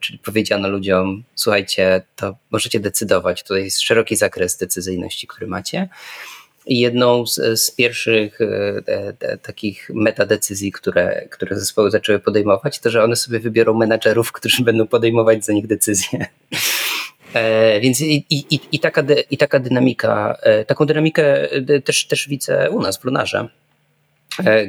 czyli 0.00 0.18
powiedziano 0.18 0.68
ludziom: 0.68 1.22
Słuchajcie, 1.34 2.02
to 2.16 2.36
możecie 2.50 2.80
decydować, 2.80 3.42
tutaj 3.42 3.64
jest 3.64 3.80
szeroki 3.80 4.16
zakres 4.16 4.56
decyzyjności, 4.56 5.26
który 5.26 5.46
macie. 5.46 5.88
I 6.66 6.80
jedną 6.80 7.26
z, 7.26 7.60
z 7.60 7.70
pierwszych 7.70 8.40
e, 8.40 9.38
takich 9.42 9.90
metadecyzji, 9.94 10.72
które, 10.72 11.28
które 11.30 11.58
zespoły 11.58 11.90
zaczęły 11.90 12.18
podejmować, 12.18 12.78
to 12.78 12.90
że 12.90 13.04
one 13.04 13.16
sobie 13.16 13.40
wybiorą 13.40 13.74
menadżerów, 13.74 14.32
którzy 14.32 14.62
będą 14.62 14.86
podejmować 14.86 15.44
za 15.44 15.52
nich 15.52 15.66
decyzje. 15.66 16.26
E, 17.34 17.80
więc 17.80 18.00
i, 18.00 18.26
i, 18.30 18.60
i, 18.72 18.80
taka, 18.80 19.02
i 19.30 19.36
taka 19.36 19.58
dynamika, 19.58 20.38
e, 20.42 20.64
taką 20.64 20.86
dynamikę 20.86 21.50
e, 21.50 21.80
też, 21.80 22.06
też 22.06 22.28
widzę 22.28 22.70
u 22.70 22.82
nas 22.82 22.98
w 22.98 23.04
Lunarze, 23.04 23.48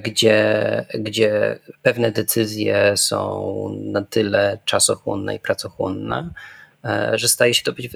gdzie, 0.04 0.86
gdzie 0.94 1.60
pewne 1.82 2.12
decyzje 2.12 2.94
są 2.98 3.80
na 3.84 4.02
tyle 4.02 4.60
czasochłonne 4.66 5.36
i 5.36 5.40
pracochłonne, 5.40 6.30
że 7.14 7.28
staje 7.28 7.54
się 7.54 7.64
to 7.64 7.74
być, 7.74 7.90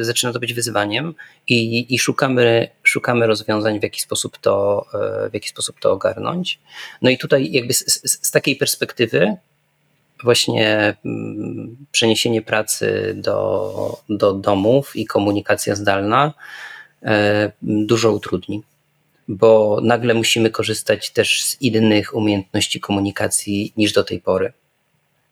zaczyna 0.00 0.32
to 0.32 0.40
być 0.40 0.54
wyzwaniem 0.54 1.14
i, 1.48 1.94
i 1.94 1.98
szukamy, 1.98 2.68
szukamy 2.82 3.26
rozwiązań, 3.26 3.80
w 3.80 3.82
jaki, 3.82 4.00
sposób 4.00 4.38
to, 4.38 4.86
w 5.30 5.34
jaki 5.34 5.48
sposób 5.48 5.80
to 5.80 5.92
ogarnąć. 5.92 6.58
No 7.02 7.10
i 7.10 7.18
tutaj 7.18 7.52
jakby 7.52 7.74
z, 7.74 7.84
z, 7.86 8.26
z 8.26 8.30
takiej 8.30 8.56
perspektywy 8.56 9.36
właśnie 10.24 10.96
mm, 11.04 11.76
przeniesienie 11.92 12.42
pracy 12.42 13.14
do, 13.16 13.98
do 14.08 14.32
domów 14.32 14.96
i 14.96 15.06
komunikacja 15.06 15.76
zdalna 15.76 16.34
e, 17.02 17.52
dużo 17.62 18.12
utrudni, 18.12 18.62
bo 19.28 19.80
nagle 19.82 20.14
musimy 20.14 20.50
korzystać 20.50 21.10
też 21.10 21.42
z 21.42 21.62
innych 21.62 22.14
umiejętności 22.14 22.80
komunikacji 22.80 23.72
niż 23.76 23.92
do 23.92 24.04
tej 24.04 24.20
pory. 24.20 24.52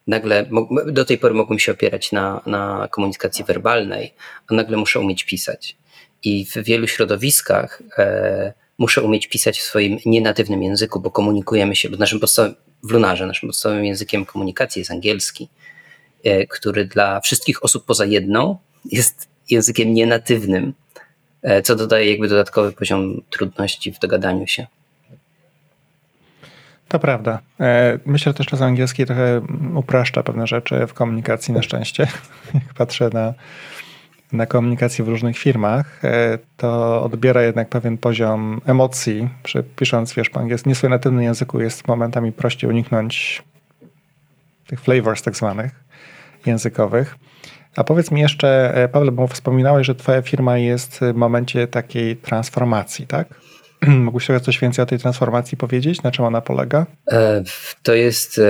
Nagle 0.06 0.46
do 0.86 1.04
tej 1.04 1.18
pory 1.18 1.34
mogłem 1.34 1.58
się 1.58 1.72
opierać 1.72 2.12
na, 2.12 2.42
na 2.46 2.88
komunikacji 2.90 3.44
werbalnej, 3.44 4.14
a 4.46 4.54
nagle 4.54 4.76
muszę 4.76 5.00
umieć 5.00 5.24
pisać. 5.24 5.76
I 6.22 6.46
w 6.46 6.54
wielu 6.56 6.86
środowiskach 6.88 7.82
e, 7.98 8.52
muszę 8.78 9.02
umieć 9.02 9.26
pisać 9.26 9.58
w 9.60 9.62
swoim 9.62 9.98
nienatywnym 10.06 10.62
języku, 10.62 11.00
bo 11.00 11.10
komunikujemy 11.10 11.76
się, 11.76 11.88
bo 11.88 11.96
naszym 11.96 12.20
podstawowym, 12.20 12.67
w 12.82 12.90
Lunarze, 12.90 13.26
naszym 13.26 13.48
podstawowym 13.48 13.84
językiem 13.84 14.24
komunikacji 14.24 14.80
jest 14.80 14.90
angielski, 14.90 15.48
e, 16.24 16.46
który 16.46 16.84
dla 16.84 17.20
wszystkich 17.20 17.64
osób 17.64 17.84
poza 17.84 18.04
jedną 18.04 18.56
jest 18.84 19.28
językiem 19.50 19.94
nienatywnym, 19.94 20.74
e, 21.42 21.62
co 21.62 21.76
dodaje 21.76 22.10
jakby 22.10 22.28
dodatkowy 22.28 22.72
poziom 22.72 23.22
trudności 23.30 23.92
w 23.92 23.98
dogadaniu 23.98 24.46
się. 24.46 24.66
To 26.88 26.98
prawda. 26.98 27.40
E, 27.60 27.98
myślę 28.06 28.34
też, 28.34 28.46
że 28.50 28.64
angielski 28.64 29.06
trochę 29.06 29.46
upraszcza 29.74 30.22
pewne 30.22 30.46
rzeczy 30.46 30.86
w 30.86 30.94
komunikacji 30.94 31.54
na 31.54 31.62
szczęście. 31.62 32.06
Jak 32.54 32.74
patrzę 32.74 33.10
na 33.12 33.34
na 34.32 34.46
komunikacji 34.46 35.04
w 35.04 35.08
różnych 35.08 35.38
firmach, 35.38 36.04
e, 36.04 36.38
to 36.56 37.02
odbiera 37.02 37.42
jednak 37.42 37.68
pewien 37.68 37.98
poziom 37.98 38.60
emocji. 38.66 39.28
Przy, 39.42 39.62
pisząc, 39.62 40.14
wiesz, 40.14 40.30
po 40.30 40.40
angielsku, 40.40 40.68
nie 40.68 40.74
swoim 40.74 41.20
języku 41.20 41.60
jest 41.60 41.88
momentami 41.88 42.32
prościej 42.32 42.70
uniknąć 42.70 43.42
tych 44.66 44.80
flavors 44.80 45.22
tak 45.22 45.36
zwanych 45.36 45.84
językowych. 46.46 47.16
A 47.76 47.84
powiedz 47.84 48.10
mi 48.10 48.20
jeszcze, 48.20 48.74
e, 48.74 48.88
Paweł, 48.88 49.12
bo 49.12 49.26
wspominałeś, 49.26 49.86
że 49.86 49.94
twoja 49.94 50.22
firma 50.22 50.58
jest 50.58 51.00
w 51.00 51.14
momencie 51.14 51.66
takiej 51.66 52.16
transformacji, 52.16 53.06
tak? 53.06 53.28
Mógłbyś 53.86 54.24
sobie 54.24 54.40
coś 54.40 54.58
więcej 54.58 54.82
o 54.82 54.86
tej 54.86 54.98
transformacji 54.98 55.56
powiedzieć? 55.56 56.02
Na 56.02 56.10
czym 56.10 56.24
ona 56.24 56.40
polega? 56.40 56.86
E, 57.12 57.42
to 57.82 57.94
jest 57.94 58.40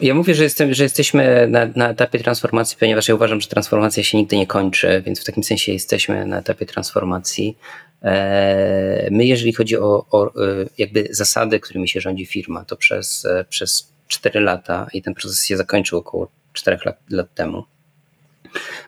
ja 0.00 0.14
mówię, 0.14 0.34
że, 0.34 0.42
jestem, 0.42 0.74
że 0.74 0.82
jesteśmy 0.82 1.48
na, 1.48 1.66
na, 1.76 1.90
etapie 1.90 2.18
transformacji, 2.18 2.76
ponieważ 2.80 3.08
ja 3.08 3.14
uważam, 3.14 3.40
że 3.40 3.48
transformacja 3.48 4.02
się 4.02 4.18
nigdy 4.18 4.36
nie 4.36 4.46
kończy, 4.46 5.02
więc 5.06 5.20
w 5.20 5.24
takim 5.24 5.44
sensie 5.44 5.72
jesteśmy 5.72 6.26
na 6.26 6.38
etapie 6.38 6.66
transformacji. 6.66 7.58
E, 8.02 9.08
my, 9.10 9.26
jeżeli 9.26 9.52
chodzi 9.52 9.78
o, 9.78 10.06
o 10.10 10.26
e, 10.26 10.30
jakby 10.78 11.08
zasady, 11.10 11.60
którymi 11.60 11.88
się 11.88 12.00
rządzi 12.00 12.26
firma, 12.26 12.64
to 12.64 12.76
przez, 12.76 13.24
e, 13.24 13.44
przez 13.48 13.92
4 14.08 14.40
lata 14.40 14.86
i 14.92 15.02
ten 15.02 15.14
proces 15.14 15.44
się 15.44 15.56
zakończył 15.56 15.98
około 15.98 16.28
4 16.52 16.78
lat, 16.84 16.98
lat 17.10 17.34
temu. 17.34 17.64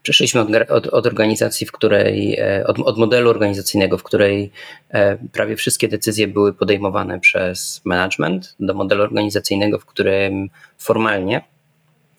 Przeszliśmy 0.03 0.41
od, 0.41 0.49
od, 0.71 0.87
od 0.87 1.07
organizacji, 1.07 1.67
w 1.67 1.73
której, 1.73 2.37
e, 2.41 2.67
od, 2.67 2.79
od, 2.79 2.99
modelu 2.99 3.31
organizacyjnego, 3.31 3.99
w 3.99 4.03
której 4.03 4.53
e, 4.91 5.17
prawie 5.33 5.57
wszystkie 5.57 5.89
decyzje 5.89 6.29
były 6.29 6.55
podejmowane 6.55 7.21
przez 7.21 7.81
management, 7.85 8.57
do 8.61 8.75
modelu 8.75 9.03
organizacyjnego, 9.03 9.79
w 9.79 9.87
którym 9.87 10.51
formalnie, 10.79 11.43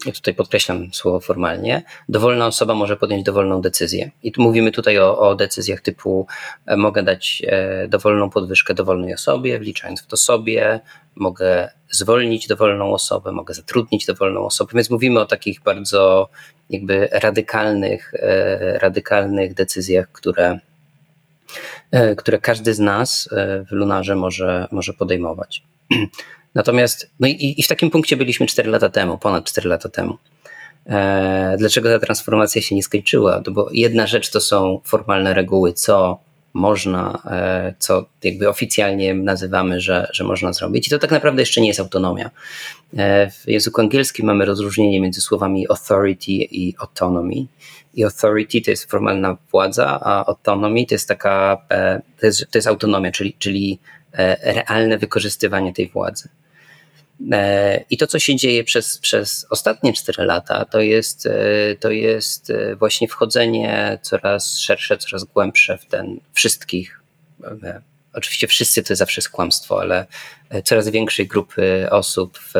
i 0.05 0.11
tutaj 0.11 0.33
podkreślam 0.33 0.93
słowo 0.93 1.19
formalnie, 1.19 1.83
dowolna 2.09 2.47
osoba 2.47 2.73
może 2.73 2.97
podjąć 2.97 3.23
dowolną 3.23 3.61
decyzję. 3.61 4.11
I 4.23 4.31
tu 4.31 4.41
mówimy 4.41 4.71
tutaj 4.71 4.99
o, 4.99 5.19
o 5.19 5.35
decyzjach 5.35 5.81
typu 5.81 6.27
e, 6.65 6.77
mogę 6.77 7.03
dać 7.03 7.41
dowolną 7.87 8.29
podwyżkę 8.29 8.73
dowolnej 8.73 9.13
osobie, 9.13 9.59
wliczając 9.59 10.01
w 10.01 10.07
to 10.07 10.17
sobie, 10.17 10.79
mogę 11.15 11.69
zwolnić 11.91 12.47
dowolną 12.47 12.93
osobę, 12.93 13.31
mogę 13.31 13.53
zatrudnić 13.53 14.05
dowolną 14.05 14.45
osobę, 14.45 14.71
więc 14.73 14.89
mówimy 14.89 15.19
o 15.19 15.25
takich 15.25 15.61
bardzo 15.61 16.29
jakby 16.69 17.09
radykalnych, 17.11 18.13
e, 18.13 18.79
radykalnych 18.79 19.53
decyzjach, 19.53 20.11
które, 20.11 20.59
e, 21.91 22.15
które 22.15 22.37
każdy 22.37 22.73
z 22.73 22.79
nas 22.79 23.29
e, 23.31 23.65
w 23.65 23.71
Lunarze 23.71 24.15
może, 24.15 24.67
może 24.71 24.93
podejmować. 24.93 25.63
Natomiast, 26.55 27.09
no 27.19 27.27
i, 27.27 27.55
i 27.57 27.63
w 27.63 27.67
takim 27.67 27.89
punkcie 27.89 28.17
byliśmy 28.17 28.45
4 28.45 28.69
lata 28.69 28.89
temu, 28.89 29.17
ponad 29.17 29.45
4 29.45 29.69
lata 29.69 29.89
temu. 29.89 30.17
Dlaczego 31.57 31.89
ta 31.89 32.05
transformacja 32.05 32.61
się 32.61 32.75
nie 32.75 32.83
skończyła? 32.83 33.41
No 33.45 33.53
bo 33.53 33.69
jedna 33.71 34.07
rzecz 34.07 34.31
to 34.31 34.41
są 34.41 34.81
formalne 34.83 35.33
reguły, 35.33 35.73
co 35.73 36.19
można, 36.53 37.21
co 37.79 38.05
jakby 38.23 38.49
oficjalnie 38.49 39.13
nazywamy, 39.13 39.81
że, 39.81 40.07
że 40.13 40.23
można 40.23 40.53
zrobić. 40.53 40.87
I 40.87 40.89
to 40.89 40.99
tak 40.99 41.11
naprawdę 41.11 41.41
jeszcze 41.41 41.61
nie 41.61 41.67
jest 41.67 41.79
autonomia. 41.79 42.31
W 43.31 43.47
języku 43.47 43.81
angielskim 43.81 44.25
mamy 44.25 44.45
rozróżnienie 44.45 45.01
między 45.01 45.21
słowami 45.21 45.67
authority 45.69 46.31
i 46.31 46.75
autonomy. 46.79 47.35
I 47.93 48.03
authority 48.03 48.61
to 48.61 48.71
jest 48.71 48.91
formalna 48.91 49.37
władza, 49.51 49.99
a 50.03 50.25
autonomy 50.25 50.85
to 50.85 50.95
jest 50.95 51.07
taka, 51.07 51.65
to 52.19 52.25
jest, 52.25 52.51
to 52.51 52.57
jest 52.57 52.67
autonomia, 52.67 53.11
czyli, 53.11 53.35
czyli 53.39 53.79
realne 54.43 54.97
wykorzystywanie 54.97 55.73
tej 55.73 55.87
władzy. 55.87 56.29
E, 57.31 57.83
I 57.89 57.97
to, 57.97 58.07
co 58.07 58.19
się 58.19 58.35
dzieje 58.35 58.63
przez, 58.63 58.97
przez 58.97 59.47
ostatnie 59.49 59.93
4 59.93 60.23
lata, 60.23 60.65
to 60.65 60.81
jest, 60.81 61.25
e, 61.25 61.75
to 61.79 61.91
jest 61.91 62.49
e, 62.49 62.75
właśnie 62.75 63.07
wchodzenie 63.07 63.99
coraz 64.01 64.57
szersze, 64.59 64.97
coraz 64.97 65.23
głębsze 65.23 65.77
w 65.77 65.85
ten 65.85 66.19
wszystkich. 66.33 67.01
Oczywiście 68.13 68.47
wszyscy 68.47 68.83
to 68.83 68.95
zawsze 68.95 69.21
jest 69.21 69.29
kłamstwo, 69.29 69.81
ale 69.81 70.05
coraz 70.63 70.89
większej 70.89 71.27
grupy 71.27 71.87
osób 71.89 72.39
w, 72.39 72.53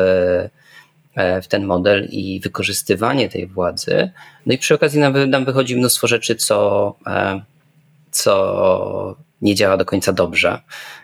w 1.42 1.46
ten 1.48 1.64
model 1.64 2.08
i 2.10 2.40
wykorzystywanie 2.40 3.28
tej 3.28 3.46
władzy. 3.46 4.10
No 4.46 4.54
i 4.54 4.58
przy 4.58 4.74
okazji 4.74 5.00
nam, 5.00 5.30
nam 5.30 5.44
wychodzi 5.44 5.76
mnóstwo 5.76 6.06
rzeczy, 6.06 6.36
co, 6.36 6.94
co 8.10 9.16
nie 9.42 9.54
działa 9.54 9.76
do 9.76 9.84
końca 9.84 10.12
dobrze. 10.12 10.60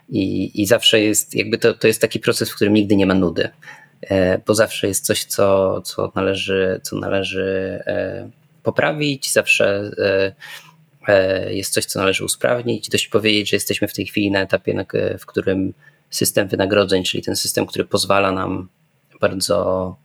I, 0.09 0.51
i 0.63 0.67
zawsze 0.67 1.01
jest, 1.01 1.35
jakby 1.35 1.59
to, 1.59 1.75
to 1.75 1.87
jest 1.87 2.01
taki 2.01 2.21
proces, 2.21 2.51
w 2.51 2.55
którym 2.55 2.75
nigdy 2.75 2.97
nie 2.97 3.07
ma 3.07 3.15
nudy, 3.15 3.49
e, 4.03 4.39
bo 4.39 4.55
zawsze 4.55 4.87
jest 4.87 5.07
coś, 5.07 5.25
co, 5.25 5.81
co 5.81 6.13
należy, 6.15 6.81
co 6.83 6.97
należy 6.97 7.83
e, 7.87 8.31
poprawić, 8.63 9.33
zawsze 9.33 9.91
e, 11.09 11.55
jest 11.55 11.73
coś, 11.73 11.85
co 11.85 11.99
należy 11.99 12.25
usprawnić. 12.25 12.89
Dość 12.89 13.09
powiedzieć, 13.09 13.51
że 13.51 13.57
jesteśmy 13.57 13.89
w 13.89 13.95
tej 13.95 14.07
chwili 14.07 14.31
na 14.31 14.41
etapie, 14.41 14.87
w 15.19 15.27
którym 15.27 15.75
system 16.11 16.49
wynagrodzeń, 16.49 17.05
czyli 17.05 17.23
ten 17.23 17.37
system, 17.37 17.67
który 17.67 17.85
pozwala 17.85 18.33
nam 18.33 18.69
bardzo, 19.21 19.97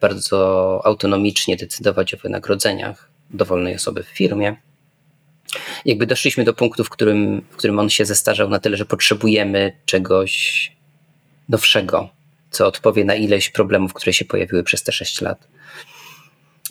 bardzo 0.00 0.80
autonomicznie 0.84 1.56
decydować 1.56 2.14
o 2.14 2.16
wynagrodzeniach 2.16 3.10
dowolnej 3.30 3.74
osoby 3.74 4.02
w 4.02 4.08
firmie, 4.08 4.56
jakby 5.84 6.06
doszliśmy 6.06 6.44
do 6.44 6.54
punktu, 6.54 6.84
w 6.84 6.90
którym, 6.90 7.42
w 7.50 7.56
którym 7.56 7.78
on 7.78 7.90
się 7.90 8.04
zestarzał 8.04 8.48
na 8.48 8.58
tyle, 8.58 8.76
że 8.76 8.84
potrzebujemy 8.84 9.72
czegoś 9.86 10.72
nowszego, 11.48 12.08
co 12.50 12.66
odpowie 12.66 13.04
na 13.04 13.14
ileś 13.14 13.50
problemów, 13.50 13.94
które 13.94 14.12
się 14.12 14.24
pojawiły 14.24 14.64
przez 14.64 14.82
te 14.82 14.92
6 14.92 15.20
lat. 15.20 15.48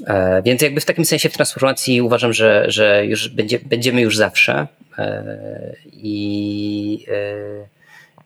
E, 0.08 0.42
więc 0.46 0.62
jakby 0.62 0.82
w 0.82 0.86
takim 0.86 1.06
sensie 1.06 1.30
w 1.30 1.34
transformacji 1.34 2.02
uważam, 2.02 2.34
że, 2.34 2.66
że 2.68 3.06
już 3.06 3.30
będzie, 3.30 3.60
będziemy 3.60 4.02
już 4.02 4.18
zawsze 4.18 4.68
e, 4.98 5.76
i, 5.94 7.06
e, 7.12 7.68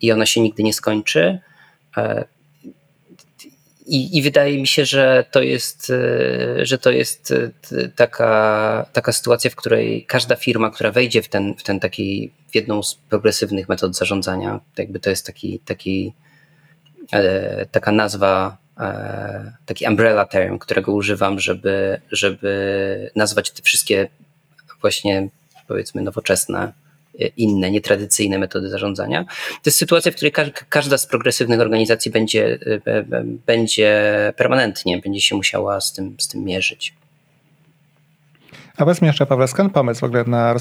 i 0.01 0.11
ona 0.11 0.25
się 0.25 0.41
nigdy 0.41 0.63
nie 0.63 0.73
skończy. 0.73 1.39
I, 3.87 4.17
I, 4.17 4.21
wydaje 4.21 4.57
mi 4.61 4.67
się, 4.67 4.85
że 4.85 5.25
to 5.31 5.41
jest, 5.41 5.89
e, 5.89 6.65
że 6.65 6.77
to 6.77 6.91
jest 6.91 7.31
e, 7.31 7.89
taka, 7.89 8.85
taka 8.93 9.11
sytuacja, 9.11 9.49
w 9.49 9.55
której 9.55 10.05
każda 10.05 10.35
firma, 10.35 10.69
która 10.69 10.91
wejdzie 10.91 11.21
w 11.21 11.29
ten, 11.29 11.53
w 11.57 11.63
ten 11.63 11.79
taki, 11.79 12.31
w 12.51 12.55
jedną 12.55 12.83
z 12.83 12.95
progresywnych 12.95 13.69
metod 13.69 13.95
zarządzania, 13.95 14.59
jakby 14.77 14.99
to 14.99 15.09
jest 15.09 15.25
taki, 15.25 15.59
taki 15.59 16.13
e, 17.13 17.65
taka 17.65 17.91
nazwa, 17.91 18.57
taki 19.65 19.87
umbrella 19.87 20.25
term, 20.25 20.59
którego 20.59 20.93
używam, 20.93 21.39
żeby, 21.39 22.01
żeby 22.11 23.11
nazwać 23.15 23.51
te 23.51 23.61
wszystkie 23.61 24.07
właśnie 24.81 25.29
powiedzmy 25.67 26.01
nowoczesne 26.01 26.73
inne, 27.37 27.71
nietradycyjne 27.71 28.39
metody 28.39 28.69
zarządzania. 28.69 29.25
To 29.49 29.61
jest 29.65 29.77
sytuacja, 29.77 30.11
w 30.11 30.15
której 30.15 30.33
każda 30.69 30.97
z 30.97 31.07
progresywnych 31.07 31.59
organizacji 31.59 32.11
będzie, 32.11 32.59
e, 32.87 32.91
e, 32.91 33.23
będzie 33.45 34.13
permanentnie, 34.37 34.97
będzie 34.97 35.21
się 35.21 35.35
musiała 35.35 35.81
z 35.81 35.93
tym, 35.93 36.15
z 36.19 36.27
tym 36.27 36.43
mierzyć. 36.43 36.93
A 38.77 38.85
powiedz 38.85 39.01
jeszcze, 39.01 39.25
Paweł, 39.25 39.47
skąd 39.47 39.73
pomysł 39.73 40.01
w 40.01 40.03
ogóle 40.03 40.23
na 40.27 40.55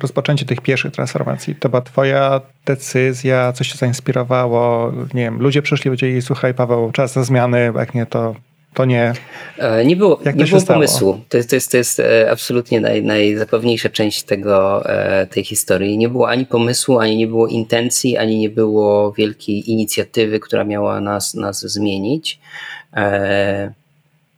rozpoczęcie, 0.00 0.46
tych 0.46 0.60
pierwszych 0.60 0.92
transformacji? 0.92 1.54
To 1.54 1.68
była 1.68 1.82
twoja 1.82 2.40
decyzja, 2.66 3.52
coś 3.52 3.68
się 3.68 3.78
zainspirowało? 3.78 4.92
Nie 5.14 5.22
wiem, 5.22 5.38
ludzie 5.38 5.62
przyszli, 5.62 5.84
powiedzieli, 5.84 6.22
słuchaj 6.22 6.54
Paweł, 6.54 6.92
czas 6.92 7.16
na 7.16 7.24
zmiany, 7.24 7.72
jak 7.76 7.94
nie, 7.94 8.06
to 8.06 8.34
to 8.74 8.84
nie. 8.84 9.12
E, 9.58 9.84
nie 9.84 9.96
było, 9.96 10.20
nie 10.34 10.44
było 10.44 10.62
pomysłu. 10.62 11.20
To 11.28 11.36
jest, 11.36 11.50
to 11.50 11.56
jest, 11.56 11.70
to 11.70 11.76
jest 11.76 12.00
e, 12.00 12.30
absolutnie 12.30 12.80
naj, 12.80 13.02
najzapewniejsza 13.02 13.88
część 13.88 14.22
tego, 14.22 14.86
e, 14.90 15.26
tej 15.26 15.44
historii. 15.44 15.98
Nie 15.98 16.08
było 16.08 16.28
ani 16.28 16.46
pomysłu, 16.46 16.98
ani 16.98 17.16
nie 17.16 17.26
było 17.26 17.46
intencji, 17.46 18.16
ani 18.16 18.38
nie 18.38 18.50
było 18.50 19.12
wielkiej 19.12 19.70
inicjatywy, 19.70 20.40
która 20.40 20.64
miała 20.64 21.00
nas, 21.00 21.34
nas 21.34 21.60
zmienić. 21.60 22.40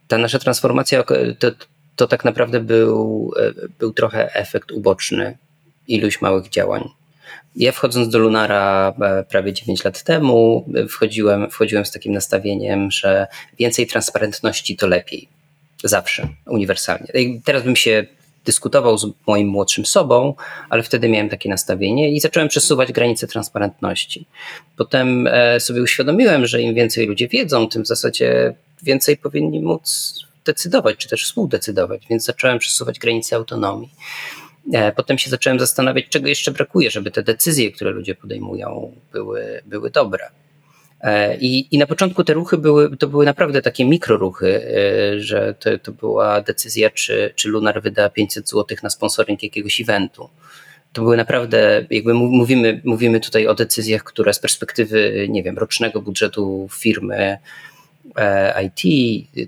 Ta 0.08 0.18
nasza 0.18 0.38
transformacja 0.38 1.04
to, 1.38 1.50
to 1.96 2.06
tak 2.06 2.24
naprawdę 2.24 2.60
był, 2.60 3.30
był 3.78 3.92
trochę 3.92 4.34
efekt 4.34 4.72
uboczny 4.72 5.38
iluś 5.88 6.20
małych 6.20 6.48
działań. 6.48 6.88
Ja 7.56 7.72
wchodząc 7.72 8.08
do 8.08 8.18
Lunara 8.18 8.94
e, 9.00 9.24
prawie 9.24 9.52
9 9.52 9.84
lat 9.84 10.02
temu, 10.02 10.64
e, 10.74 10.88
wchodziłem, 10.88 11.50
wchodziłem 11.50 11.86
z 11.86 11.90
takim 11.90 12.12
nastawieniem, 12.12 12.90
że 12.90 13.26
więcej 13.58 13.86
transparentności 13.86 14.76
to 14.76 14.86
lepiej. 14.86 15.28
Zawsze, 15.84 16.28
uniwersalnie. 16.46 17.06
Teraz 17.44 17.62
bym 17.62 17.76
się 17.76 18.06
dyskutował 18.44 18.98
z 18.98 19.06
moim 19.26 19.48
młodszym 19.48 19.86
sobą, 19.86 20.34
ale 20.70 20.82
wtedy 20.82 21.08
miałem 21.08 21.28
takie 21.28 21.48
nastawienie 21.48 22.12
i 22.12 22.20
zacząłem 22.20 22.48
przesuwać 22.48 22.92
granice 22.92 23.26
transparentności. 23.26 24.26
Potem 24.76 25.26
e, 25.26 25.60
sobie 25.60 25.82
uświadomiłem, 25.82 26.46
że 26.46 26.62
im 26.62 26.74
więcej 26.74 27.06
ludzie 27.06 27.28
wiedzą, 27.28 27.68
tym 27.68 27.82
w 27.82 27.86
zasadzie 27.86 28.54
więcej 28.82 29.16
powinni 29.16 29.60
móc 29.60 30.14
decydować, 30.44 30.96
czy 30.96 31.08
też 31.08 31.24
współdecydować, 31.24 32.02
więc 32.10 32.24
zacząłem 32.24 32.58
przesuwać 32.58 32.98
granice 32.98 33.36
autonomii. 33.36 33.90
E, 34.72 34.92
potem 34.92 35.18
się 35.18 35.30
zacząłem 35.30 35.60
zastanawiać, 35.60 36.06
czego 36.08 36.28
jeszcze 36.28 36.50
brakuje, 36.50 36.90
żeby 36.90 37.10
te 37.10 37.22
decyzje, 37.22 37.72
które 37.72 37.90
ludzie 37.90 38.14
podejmują, 38.14 38.92
były, 39.12 39.62
były 39.66 39.90
dobre. 39.90 40.28
E, 41.00 41.36
I, 41.36 41.74
I 41.74 41.78
na 41.78 41.86
początku 41.86 42.24
te 42.24 42.32
ruchy 42.32 42.58
były, 42.58 42.96
to 42.96 43.08
były 43.08 43.26
naprawdę 43.26 43.62
takie 43.62 43.84
mikroruchy, 43.84 44.62
e, 44.64 45.20
że 45.20 45.54
to, 45.54 45.78
to 45.78 45.92
była 45.92 46.40
decyzja, 46.40 46.90
czy, 46.90 47.32
czy 47.36 47.48
Lunar 47.48 47.82
wyda 47.82 48.10
500 48.10 48.48
zł 48.48 48.78
na 48.82 48.90
sponsoring 48.90 49.42
jakiegoś 49.42 49.80
eventu. 49.80 50.28
To 50.92 51.02
były 51.02 51.16
naprawdę, 51.16 51.86
jakby 51.90 52.14
mówimy, 52.14 52.80
mówimy 52.84 53.20
tutaj 53.20 53.46
o 53.46 53.54
decyzjach, 53.54 54.04
które 54.04 54.34
z 54.34 54.38
perspektywy, 54.38 55.26
nie 55.30 55.42
wiem, 55.42 55.58
rocznego 55.58 56.02
budżetu 56.02 56.68
firmy 56.72 57.38
IT 58.64 58.82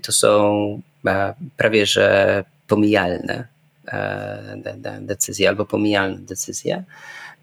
to 0.03 0.11
są 0.11 0.81
prawie 1.57 1.85
że 1.85 2.43
pomijalne 2.67 3.47
decyzje 5.01 5.49
albo 5.49 5.65
pomijalne 5.65 6.19
decyzje. 6.19 6.83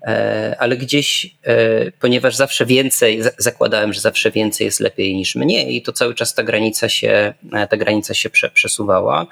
E, 0.03 0.57
ale 0.59 0.77
gdzieś, 0.77 1.37
e, 1.43 1.91
ponieważ 1.91 2.37
zawsze 2.37 2.67
więcej, 2.67 3.23
zakładałem, 3.39 3.93
że 3.93 4.01
zawsze 4.01 4.31
więcej 4.31 4.65
jest 4.65 4.81
lepiej 4.81 5.17
niż 5.17 5.35
mniej, 5.35 5.77
i 5.77 5.83
to 5.83 5.93
cały 5.93 6.15
czas 6.15 6.35
ta 6.35 6.43
granica 6.43 6.89
się, 6.89 7.35
ta 7.71 7.77
granica 7.77 8.15
się 8.15 8.31
przesuwała. 8.55 9.27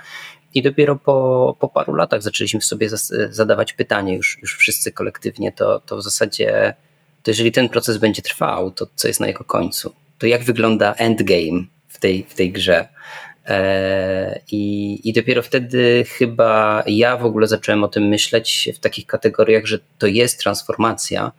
I 0.54 0.62
dopiero 0.62 0.96
po, 0.96 1.56
po 1.60 1.68
paru 1.68 1.94
latach 1.94 2.22
zaczęliśmy 2.22 2.60
sobie 2.60 2.88
zadawać 3.30 3.72
pytanie, 3.72 4.16
już, 4.16 4.38
już 4.42 4.56
wszyscy 4.56 4.92
kolektywnie, 4.92 5.52
to, 5.52 5.80
to 5.80 5.96
w 5.96 6.02
zasadzie, 6.02 6.74
to 7.22 7.30
jeżeli 7.30 7.52
ten 7.52 7.68
proces 7.68 7.96
będzie 7.96 8.22
trwał, 8.22 8.70
to 8.70 8.86
co 8.94 9.08
jest 9.08 9.20
na 9.20 9.26
jego 9.26 9.44
końcu? 9.44 9.94
To 10.18 10.26
jak 10.26 10.44
wygląda 10.44 10.94
endgame 10.94 11.64
w 11.88 12.00
tej, 12.00 12.26
w 12.28 12.34
tej 12.34 12.52
grze? 12.52 12.88
E, 13.46 14.40
I, 14.50 15.00
I 15.08 15.12
dopiero 15.12 15.42
wtedy 15.42 16.04
chyba 16.08 16.82
ja 16.86 17.16
w 17.16 17.24
ogóle 17.24 17.46
zacząłem 17.46 17.84
o 17.84 17.88
tym 17.88 18.08
myśleć 18.08 18.68
w 18.74 18.78
takich 18.78 19.06
kategoriach, 19.06 19.66
że 19.66 19.78
to 19.98 20.06
jest 20.06 20.40
transformacja 20.40 21.32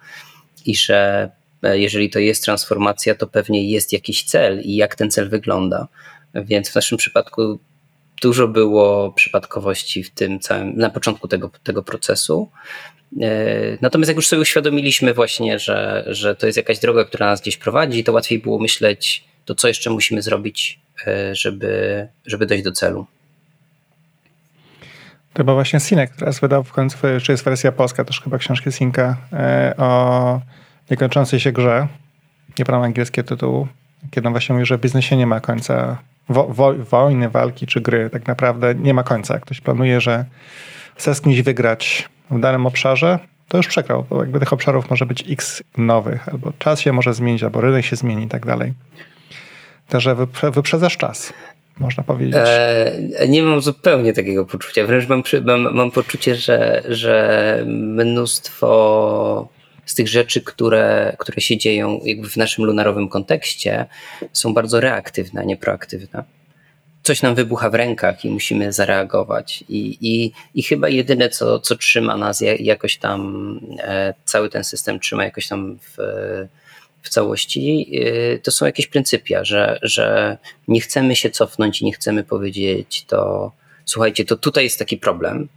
i 0.66 0.76
że 0.76 1.30
e, 1.64 1.80
jeżeli 1.80 2.10
to 2.10 2.20
jest 2.20 2.44
transformacja, 2.44 3.16
to 3.16 3.28
pewnie 3.28 3.72
jest 3.72 3.94
jakiś 3.94 4.24
cel 4.24 4.62
i 4.62 4.76
jak 4.76 4.96
ten 4.96 5.12
cel 5.12 5.30
wygląda. 5.30 5.88
Więc 6.36 6.70
w 6.70 6.76
naszym 6.76 6.98
przypadku 6.98 7.60
dużo 8.22 8.48
było 8.48 9.12
przypadkowości 9.12 10.04
w 10.04 10.10
tym 10.10 10.40
całym, 10.40 10.78
na 10.78 10.90
początku 10.90 11.28
tego, 11.28 11.52
tego 11.64 11.84
procesu. 11.84 12.50
E, 13.22 13.78
natomiast 13.82 14.08
jak 14.10 14.16
już 14.16 14.28
sobie 14.28 14.42
uświadomiliśmy 14.42 15.14
właśnie, 15.14 15.60
że, 15.60 16.04
że 16.08 16.36
to 16.36 16.46
jest 16.46 16.58
jakaś 16.58 16.80
droga, 16.80 17.06
która 17.06 17.26
nas 17.26 17.42
gdzieś 17.42 17.58
prowadzi, 17.58 18.04
to 18.04 18.14
łatwiej 18.14 18.40
było 18.40 18.60
myśleć, 18.60 19.24
to 19.46 19.56
co 19.56 19.68
jeszcze 19.68 19.90
musimy 19.90 20.22
zrobić 20.22 20.80
żeby, 21.32 22.08
żeby 22.26 22.46
dojść 22.46 22.64
do 22.64 22.72
celu. 22.72 23.06
To 25.34 25.38
chyba 25.38 25.54
właśnie 25.54 25.80
Sinek 25.80 26.16
teraz 26.16 26.40
wydał 26.40 26.64
w 26.64 26.72
końcu, 26.72 26.98
czy 27.22 27.32
jest 27.32 27.44
wersja 27.44 27.72
polska 27.72 28.06
też 28.06 28.22
chyba 28.22 28.38
książki 28.38 28.72
Sinka 28.72 29.18
e, 29.34 29.74
o 29.78 30.42
niekończącej 30.92 31.40
się 31.40 31.52
grze. 31.52 31.88
Nie 32.60 32.66
pamiętam 32.66 32.84
angielskiego 32.84 33.28
tytułu. 33.28 33.68
Kiedy 34.12 34.28
on 34.28 34.34
właśnie 34.34 34.54
mówi, 34.54 34.66
że 34.66 34.78
w 34.78 34.82
biznesie 34.82 35.18
nie 35.18 35.28
ma 35.28 35.40
końca 35.40 35.98
wo, 36.30 36.48
wo, 36.48 36.74
wojny, 36.74 37.30
walki 37.30 37.68
czy 37.68 37.82
gry 37.82 38.10
tak 38.10 38.28
naprawdę 38.28 38.76
nie 38.76 38.94
ma 38.94 39.04
końca. 39.04 39.40
Ktoś 39.40 39.62
planuje, 39.62 40.02
że 40.02 40.26
chce 40.96 41.16
z 41.16 41.22
kimś 41.22 41.42
wygrać 41.42 42.10
w 42.32 42.40
danym 42.40 42.66
obszarze, 42.66 43.20
to 43.48 43.58
już 43.58 43.68
przegrał, 43.68 44.06
bo 44.10 44.24
jakby 44.24 44.40
tych 44.40 44.54
obszarów 44.54 44.90
może 44.90 45.06
być 45.06 45.26
x 45.30 45.64
nowych, 45.78 46.30
albo 46.30 46.54
czas 46.60 46.80
się 46.80 46.94
może 46.94 47.14
zmienić, 47.14 47.44
albo 47.44 47.62
rynek 47.62 47.86
się 47.86 47.96
zmieni 47.96 48.24
i 48.24 48.28
tak 48.28 48.46
dalej. 48.46 48.74
Także 49.90 50.16
wyprzedzasz 50.54 50.98
czas, 50.98 51.34
można 51.80 52.04
powiedzieć. 52.04 52.36
E, 52.38 53.28
nie 53.28 53.44
mam 53.44 53.62
zupełnie 53.62 54.14
takiego 54.14 54.46
poczucia. 54.46 54.86
Wręcz 54.86 55.08
mam, 55.08 55.24
mam, 55.44 55.76
mam 55.76 55.92
poczucie, 55.92 56.36
że, 56.36 56.84
że 56.90 57.64
mnóstwo 57.68 59.48
z 59.86 59.96
tych 59.96 60.08
rzeczy, 60.08 60.42
które, 60.42 61.16
które 61.20 61.42
się 61.42 61.58
dzieją 61.58 62.00
jakby 62.04 62.30
w 62.30 62.38
naszym 62.38 62.66
lunarowym 62.66 63.10
kontekście, 63.10 63.86
są 64.34 64.54
bardzo 64.54 64.80
reaktywne, 64.80 65.42
a 65.42 65.44
nie 65.44 65.58
proaktywne. 65.58 66.24
Coś 67.04 67.22
nam 67.22 67.36
wybucha 67.36 67.70
w 67.70 67.76
rękach 67.76 68.26
i 68.26 68.30
musimy 68.30 68.74
zareagować. 68.74 69.64
I, 69.70 69.98
i, 70.02 70.32
i 70.56 70.64
chyba 70.64 70.90
jedyne, 70.90 71.30
co, 71.30 71.60
co 71.60 71.76
trzyma 71.76 72.18
nas 72.18 72.44
jakoś 72.60 72.98
tam, 72.98 73.60
e, 73.80 74.14
cały 74.26 74.50
ten 74.50 74.64
system 74.64 75.00
trzyma 75.00 75.24
jakoś 75.24 75.48
tam 75.48 75.78
w, 75.82 75.98
w 77.06 77.10
całości, 77.10 77.92
e, 77.94 78.38
to 78.40 78.52
są 78.52 78.66
jakieś 78.66 78.88
pryncypia, 78.88 79.44
że, 79.44 79.80
że 79.82 80.38
nie 80.68 80.82
chcemy 80.82 81.16
się 81.16 81.30
cofnąć 81.30 81.82
i 81.82 81.86
nie 81.86 81.94
chcemy 81.94 82.24
powiedzieć 82.24 83.06
to, 83.08 83.52
słuchajcie, 83.86 84.26
to 84.26 84.38
tutaj 84.38 84.64
jest 84.64 84.80
taki 84.80 84.98
problem. 84.98 85.48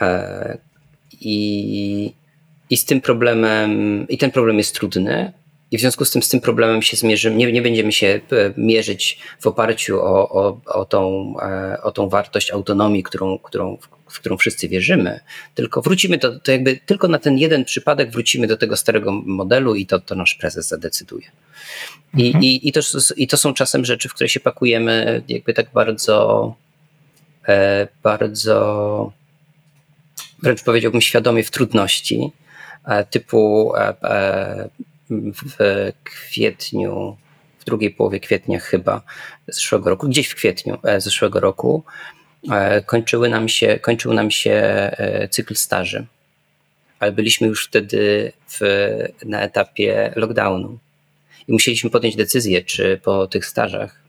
E, 0.00 0.58
I 1.20 2.12
i 2.70 2.76
z 2.76 2.84
tym 2.84 3.00
problemem, 3.00 3.70
i 4.08 4.18
ten 4.18 4.30
problem 4.30 4.58
jest 4.58 4.74
trudny, 4.74 5.32
i 5.70 5.78
w 5.78 5.80
związku 5.80 6.04
z 6.04 6.10
tym 6.10 6.22
z 6.22 6.28
tym 6.28 6.40
problemem 6.40 6.82
się 6.82 6.96
zmierzymy, 6.96 7.36
nie, 7.36 7.52
nie 7.52 7.62
będziemy 7.62 7.92
się 7.92 8.06
e, 8.06 8.20
mierzyć 8.56 9.18
w 9.40 9.46
oparciu 9.46 10.00
o, 10.00 10.28
o, 10.28 10.60
o, 10.66 10.84
tą, 10.84 11.34
e, 11.42 11.82
o 11.82 11.92
tą 11.92 12.08
wartość 12.08 12.50
autonomii, 12.50 13.02
którą, 13.02 13.38
którą, 13.38 13.78
w 14.08 14.20
którą 14.20 14.36
wszyscy 14.36 14.68
wierzymy, 14.68 15.20
tylko 15.54 15.82
wrócimy 15.82 16.18
do, 16.18 16.40
to 16.40 16.52
jakby 16.52 16.76
tylko 16.86 17.08
na 17.08 17.18
ten 17.18 17.38
jeden 17.38 17.64
przypadek 17.64 18.10
wrócimy 18.10 18.46
do 18.46 18.56
tego 18.56 18.76
starego 18.76 19.12
modelu 19.12 19.74
i 19.74 19.86
to, 19.86 19.98
to 19.98 20.14
nasz 20.14 20.34
prezes 20.34 20.68
zadecyduje. 20.68 21.30
I, 22.16 22.26
mhm. 22.26 22.44
i, 22.44 22.68
i, 22.68 22.72
to, 22.72 22.80
I 23.16 23.26
to 23.26 23.36
są 23.36 23.54
czasem 23.54 23.84
rzeczy, 23.84 24.08
w 24.08 24.14
które 24.14 24.28
się 24.28 24.40
pakujemy 24.40 25.22
jakby 25.28 25.54
tak 25.54 25.70
bardzo, 25.72 26.54
e, 27.48 27.88
bardzo 28.02 29.12
wręcz 30.42 30.62
powiedziałbym 30.62 31.00
świadomie 31.00 31.44
w 31.44 31.50
trudności, 31.50 32.32
typu 33.10 33.72
w 35.10 35.92
kwietniu, 36.04 37.16
w 37.58 37.64
drugiej 37.64 37.90
połowie 37.90 38.20
kwietnia 38.20 38.58
chyba 38.58 39.02
zeszłego 39.48 39.90
roku, 39.90 40.08
gdzieś 40.08 40.28
w 40.28 40.34
kwietniu 40.34 40.78
zeszłego 40.98 41.40
roku, 41.40 41.84
kończyły 42.86 43.28
nam 43.28 43.48
się, 43.48 43.78
kończył 43.82 44.12
nam 44.12 44.30
się 44.30 44.90
cykl 45.30 45.54
staży. 45.54 46.06
Ale 46.98 47.12
byliśmy 47.12 47.46
już 47.46 47.66
wtedy 47.66 48.32
w, 48.48 48.60
na 49.24 49.40
etapie 49.40 50.12
lockdownu 50.16 50.78
i 51.48 51.52
musieliśmy 51.52 51.90
podjąć 51.90 52.16
decyzję, 52.16 52.62
czy 52.62 53.00
po 53.04 53.26
tych 53.26 53.46
stażach, 53.46 54.02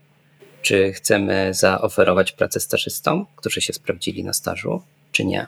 czy 0.61 0.93
chcemy 0.93 1.53
zaoferować 1.53 2.31
pracę 2.31 2.59
stażystom, 2.59 3.25
którzy 3.35 3.61
się 3.61 3.73
sprawdzili 3.73 4.23
na 4.23 4.33
stażu, 4.33 4.81
czy 5.11 5.25
nie. 5.25 5.47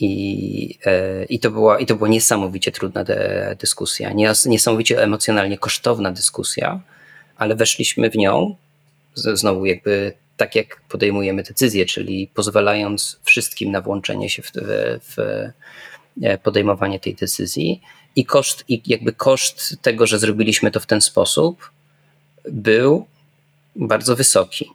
I, 0.00 0.78
e, 0.84 1.24
i, 1.24 1.38
to, 1.38 1.50
była, 1.50 1.78
I 1.78 1.86
to 1.86 1.94
była 1.94 2.08
niesamowicie 2.08 2.72
trudna 2.72 3.04
de, 3.04 3.56
dyskusja, 3.60 4.12
niesamowicie 4.46 5.02
emocjonalnie 5.02 5.58
kosztowna 5.58 6.12
dyskusja, 6.12 6.80
ale 7.36 7.56
weszliśmy 7.56 8.10
w 8.10 8.16
nią 8.16 8.56
znowu 9.14 9.66
jakby 9.66 10.12
tak 10.36 10.54
jak 10.54 10.80
podejmujemy 10.88 11.42
decyzje, 11.42 11.86
czyli 11.86 12.30
pozwalając 12.34 13.18
wszystkim 13.24 13.70
na 13.70 13.80
włączenie 13.80 14.30
się 14.30 14.42
w, 14.42 14.50
w, 14.54 15.00
w 15.02 15.18
e, 16.22 16.38
podejmowanie 16.38 17.00
tej 17.00 17.14
decyzji 17.14 17.80
i 18.16 18.24
koszt, 18.24 18.64
i 18.68 18.82
jakby 18.86 19.12
koszt 19.12 19.76
tego, 19.82 20.06
że 20.06 20.18
zrobiliśmy 20.18 20.70
to 20.70 20.80
w 20.80 20.86
ten 20.86 21.00
sposób 21.00 21.70
był 22.50 23.06
bardzo 23.76 24.16
wysoki. 24.16 24.70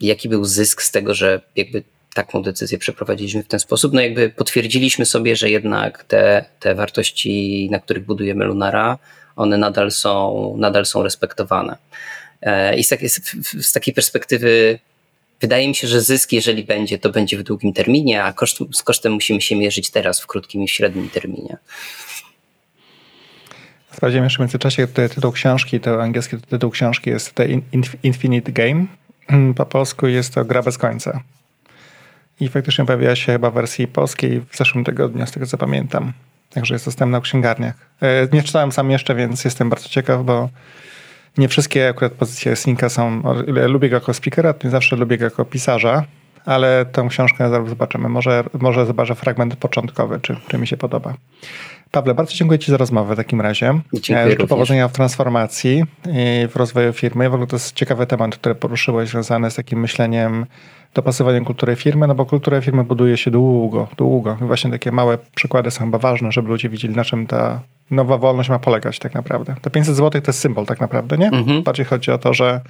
Jaki 0.00 0.28
był 0.28 0.44
zysk 0.44 0.82
z 0.82 0.90
tego, 0.90 1.14
że 1.14 1.40
jakby 1.56 1.82
taką 2.14 2.42
decyzję 2.42 2.78
przeprowadziliśmy 2.78 3.42
w 3.42 3.48
ten 3.48 3.60
sposób. 3.60 3.92
No 3.92 4.00
jakby 4.00 4.30
potwierdziliśmy 4.30 5.06
sobie, 5.06 5.36
że 5.36 5.50
jednak 5.50 6.04
te, 6.04 6.44
te 6.60 6.74
wartości, 6.74 7.68
na 7.70 7.78
których 7.78 8.04
budujemy 8.04 8.44
Lunara, 8.44 8.98
one 9.36 9.58
nadal 9.58 9.90
są, 9.90 10.54
nadal 10.58 10.86
są 10.86 11.02
respektowane. 11.02 11.76
E, 12.42 12.76
I 12.76 12.84
z 12.84 12.88
takiej, 12.88 13.08
z 13.60 13.72
takiej 13.72 13.94
perspektywy 13.94 14.78
wydaje 15.40 15.68
mi 15.68 15.74
się, 15.74 15.88
że 15.88 16.00
zysk, 16.00 16.32
jeżeli 16.32 16.64
będzie, 16.64 16.98
to 16.98 17.10
będzie 17.10 17.38
w 17.38 17.42
długim 17.42 17.72
terminie, 17.72 18.24
a 18.24 18.32
koszt, 18.32 18.58
z 18.72 18.82
kosztem 18.82 19.12
musimy 19.12 19.40
się 19.40 19.56
mierzyć 19.56 19.90
teraz 19.90 20.20
w 20.20 20.26
krótkim 20.26 20.62
i 20.62 20.68
średnim 20.68 21.10
terminie. 21.10 21.56
Sprawdziłem 23.92 24.24
jeszcze 24.24 24.36
w 24.36 24.40
międzyczasie 24.40 24.86
tytuł 24.86 25.32
książki, 25.32 25.80
to 25.80 26.02
angielski 26.02 26.36
tytuł 26.38 26.70
książki 26.70 27.10
jest 27.10 27.34
The 27.34 27.46
Infinite 28.02 28.52
Game. 28.52 28.86
Po 29.56 29.66
polsku 29.66 30.06
jest 30.06 30.34
to 30.34 30.44
Gra 30.44 30.62
bez 30.62 30.78
końca 30.78 31.22
i 32.40 32.48
faktycznie 32.48 32.84
pojawiła 32.84 33.16
się 33.16 33.32
chyba 33.32 33.50
w 33.50 33.54
wersji 33.54 33.88
polskiej 33.88 34.40
w 34.40 34.56
zeszłym 34.56 34.84
tygodniu, 34.84 35.26
z 35.26 35.30
tego 35.30 35.46
co 35.46 35.58
pamiętam. 35.58 36.12
Także 36.50 36.74
jest 36.74 36.84
dostępna 36.84 37.20
w 37.20 37.22
księgarniach. 37.22 37.74
E, 38.02 38.28
nie 38.32 38.42
czytałem 38.42 38.72
sam 38.72 38.90
jeszcze, 38.90 39.14
więc 39.14 39.44
jestem 39.44 39.70
bardzo 39.70 39.88
ciekaw, 39.88 40.24
bo 40.24 40.48
nie 41.38 41.48
wszystkie 41.48 41.88
akurat 41.88 42.12
pozycje 42.12 42.56
Slinka 42.56 42.88
są... 42.88 43.22
Lubię 43.46 43.88
go 43.88 43.96
jako 43.96 44.14
speakera, 44.14 44.54
nie 44.64 44.70
zawsze 44.70 44.96
lubię 44.96 45.18
go 45.18 45.24
jako 45.24 45.44
pisarza, 45.44 46.04
ale 46.44 46.86
tę 46.92 47.06
książkę 47.10 47.50
zaraz 47.50 47.68
zobaczymy. 47.68 48.08
Może, 48.08 48.44
może 48.60 48.86
zobaczę 48.86 49.14
fragment 49.14 49.56
początkowy, 49.56 50.20
czy, 50.20 50.36
czy 50.48 50.58
mi 50.58 50.66
się 50.66 50.76
podoba. 50.76 51.14
Pawle, 51.90 52.14
bardzo 52.14 52.34
dziękuję 52.34 52.58
Ci 52.58 52.70
za 52.70 52.76
rozmowę 52.76 53.14
w 53.14 53.16
takim 53.16 53.40
razie. 53.40 53.80
Dziękuję 53.94 54.30
Życzę 54.30 54.46
powodzenia 54.46 54.88
w 54.88 54.92
transformacji 54.92 55.84
i 56.06 56.48
w 56.48 56.56
rozwoju 56.56 56.92
firmy. 56.92 57.30
W 57.30 57.34
ogóle 57.34 57.46
to 57.46 57.56
jest 57.56 57.74
ciekawy 57.74 58.06
temat, 58.06 58.36
który 58.36 58.54
poruszyłeś, 58.54 59.08
związany 59.08 59.50
z 59.50 59.54
takim 59.54 59.80
myśleniem 59.80 60.46
dopasowaniem 60.94 61.44
kultury 61.44 61.76
firmy, 61.76 62.06
no 62.06 62.14
bo 62.14 62.26
kulturę 62.26 62.62
firmy 62.62 62.84
buduje 62.84 63.16
się 63.16 63.30
długo, 63.30 63.88
długo. 63.96 64.36
I 64.42 64.44
właśnie 64.44 64.70
takie 64.70 64.92
małe 64.92 65.18
przykłady 65.34 65.70
są 65.70 65.84
chyba 65.84 65.98
ważne, 65.98 66.32
żeby 66.32 66.48
ludzie 66.48 66.68
widzieli, 66.68 66.96
na 66.96 67.04
czym 67.04 67.26
ta 67.26 67.60
nowa 67.90 68.18
wolność 68.18 68.48
ma 68.48 68.58
polegać 68.58 68.98
tak 68.98 69.14
naprawdę. 69.14 69.54
To 69.62 69.70
500 69.70 69.96
zł 69.96 70.20
to 70.20 70.28
jest 70.28 70.38
symbol 70.38 70.66
tak 70.66 70.80
naprawdę, 70.80 71.18
nie? 71.18 71.28
Mhm. 71.28 71.62
Bardziej 71.62 71.86
chodzi 71.86 72.10
o 72.10 72.18
to, 72.18 72.34
że 72.34 72.60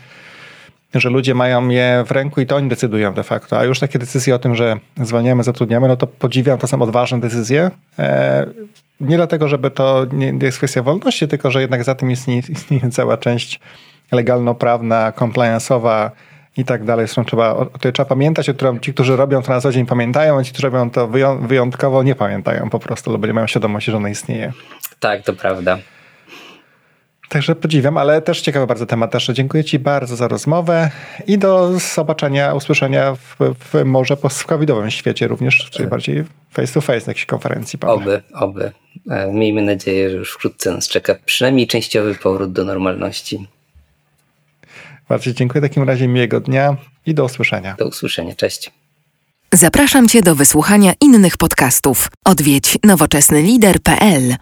że 0.94 1.10
ludzie 1.10 1.34
mają 1.34 1.68
je 1.68 2.04
w 2.06 2.10
ręku 2.10 2.40
i 2.40 2.46
to 2.46 2.56
oni 2.56 2.68
decydują 2.68 3.14
de 3.14 3.22
facto. 3.22 3.58
A 3.58 3.64
już 3.64 3.78
takie 3.78 3.98
decyzje 3.98 4.34
o 4.34 4.38
tym, 4.38 4.54
że 4.54 4.76
zwalniamy, 4.96 5.42
zatrudniamy, 5.42 5.88
no 5.88 5.96
to 5.96 6.06
podziwiam, 6.06 6.58
to 6.58 6.66
są 6.66 6.82
odważne 6.82 7.20
decyzje. 7.20 7.70
E, 7.98 8.46
nie 9.00 9.16
dlatego, 9.16 9.48
żeby 9.48 9.70
to 9.70 10.06
nie 10.12 10.34
jest 10.42 10.58
kwestia 10.58 10.82
wolności, 10.82 11.28
tylko 11.28 11.50
że 11.50 11.60
jednak 11.60 11.84
za 11.84 11.94
tym 11.94 12.10
istnieje, 12.10 12.42
istnieje 12.48 12.90
cała 12.90 13.16
część 13.16 13.60
legalno-prawna, 14.12 15.12
compliance'owa, 15.16 16.10
i 16.56 16.64
tak 16.64 16.84
dalej. 16.84 17.06
Zresztą 17.06 17.24
trzeba, 17.24 17.50
o 17.54 17.66
tej 17.66 17.92
trzeba 17.92 18.08
pamiętać, 18.08 18.48
o 18.48 18.54
którym 18.54 18.80
ci, 18.80 18.94
którzy 18.94 19.16
robią 19.16 19.42
to 19.42 19.52
na 19.52 19.60
co 19.60 19.72
dzień 19.72 19.86
pamiętają, 19.86 20.38
a 20.38 20.44
ci, 20.44 20.52
którzy 20.52 20.70
robią 20.70 20.90
to 20.90 21.08
wyjątkowo 21.40 22.02
nie 22.02 22.14
pamiętają 22.14 22.70
po 22.70 22.78
prostu, 22.78 23.12
lub 23.12 23.26
nie 23.26 23.32
mają 23.32 23.46
świadomości, 23.46 23.90
że 23.90 23.96
ono 23.96 24.08
istnieje. 24.08 24.52
Tak, 25.00 25.22
to 25.22 25.32
prawda. 25.32 25.78
Także 27.30 27.54
podziwiam, 27.54 27.96
ale 27.96 28.22
też 28.22 28.40
ciekawy 28.40 28.66
bardzo 28.66 28.86
temat. 28.86 29.10
Też 29.10 29.26
dziękuję 29.26 29.64
Ci 29.64 29.78
bardzo 29.78 30.16
za 30.16 30.28
rozmowę 30.28 30.90
i 31.26 31.38
do 31.38 31.78
zobaczenia, 31.78 32.54
usłyszenia 32.54 33.14
w, 33.14 33.36
w 33.58 33.84
może 33.84 34.16
post-covidowym 34.16 34.90
świecie 34.90 35.28
również, 35.28 35.56
czyli 35.70 35.84
tak. 35.84 35.90
bardziej 35.90 36.24
face 36.50 36.74
to 36.74 36.80
face 36.80 37.06
na 37.06 37.10
jakiejś 37.10 37.26
konferencji. 37.26 37.78
Oby, 37.82 38.22
oby. 38.34 38.72
E, 39.10 39.32
miejmy 39.32 39.62
nadzieję, 39.62 40.10
że 40.10 40.16
już 40.16 40.32
wkrótce 40.32 40.72
nas 40.72 40.88
czeka 40.88 41.14
przynajmniej 41.24 41.66
częściowy 41.66 42.14
powrót 42.14 42.52
do 42.52 42.64
normalności. 42.64 43.46
Bardzo 45.10 45.32
dziękuję. 45.32 45.60
W 45.60 45.64
takim 45.64 45.82
razie 45.82 46.08
miłego 46.08 46.40
dnia 46.40 46.76
i 47.06 47.14
do 47.14 47.24
usłyszenia. 47.24 47.74
Do 47.78 47.88
usłyszenia. 47.88 48.34
Cześć. 48.34 48.70
Zapraszam 49.52 50.08
Cię 50.08 50.22
do 50.22 50.34
wysłuchania 50.34 50.92
innych 51.00 51.36
podcastów. 51.36 52.08
Odwiedź 52.24 52.78
nowoczesnylider.pl 52.84 54.36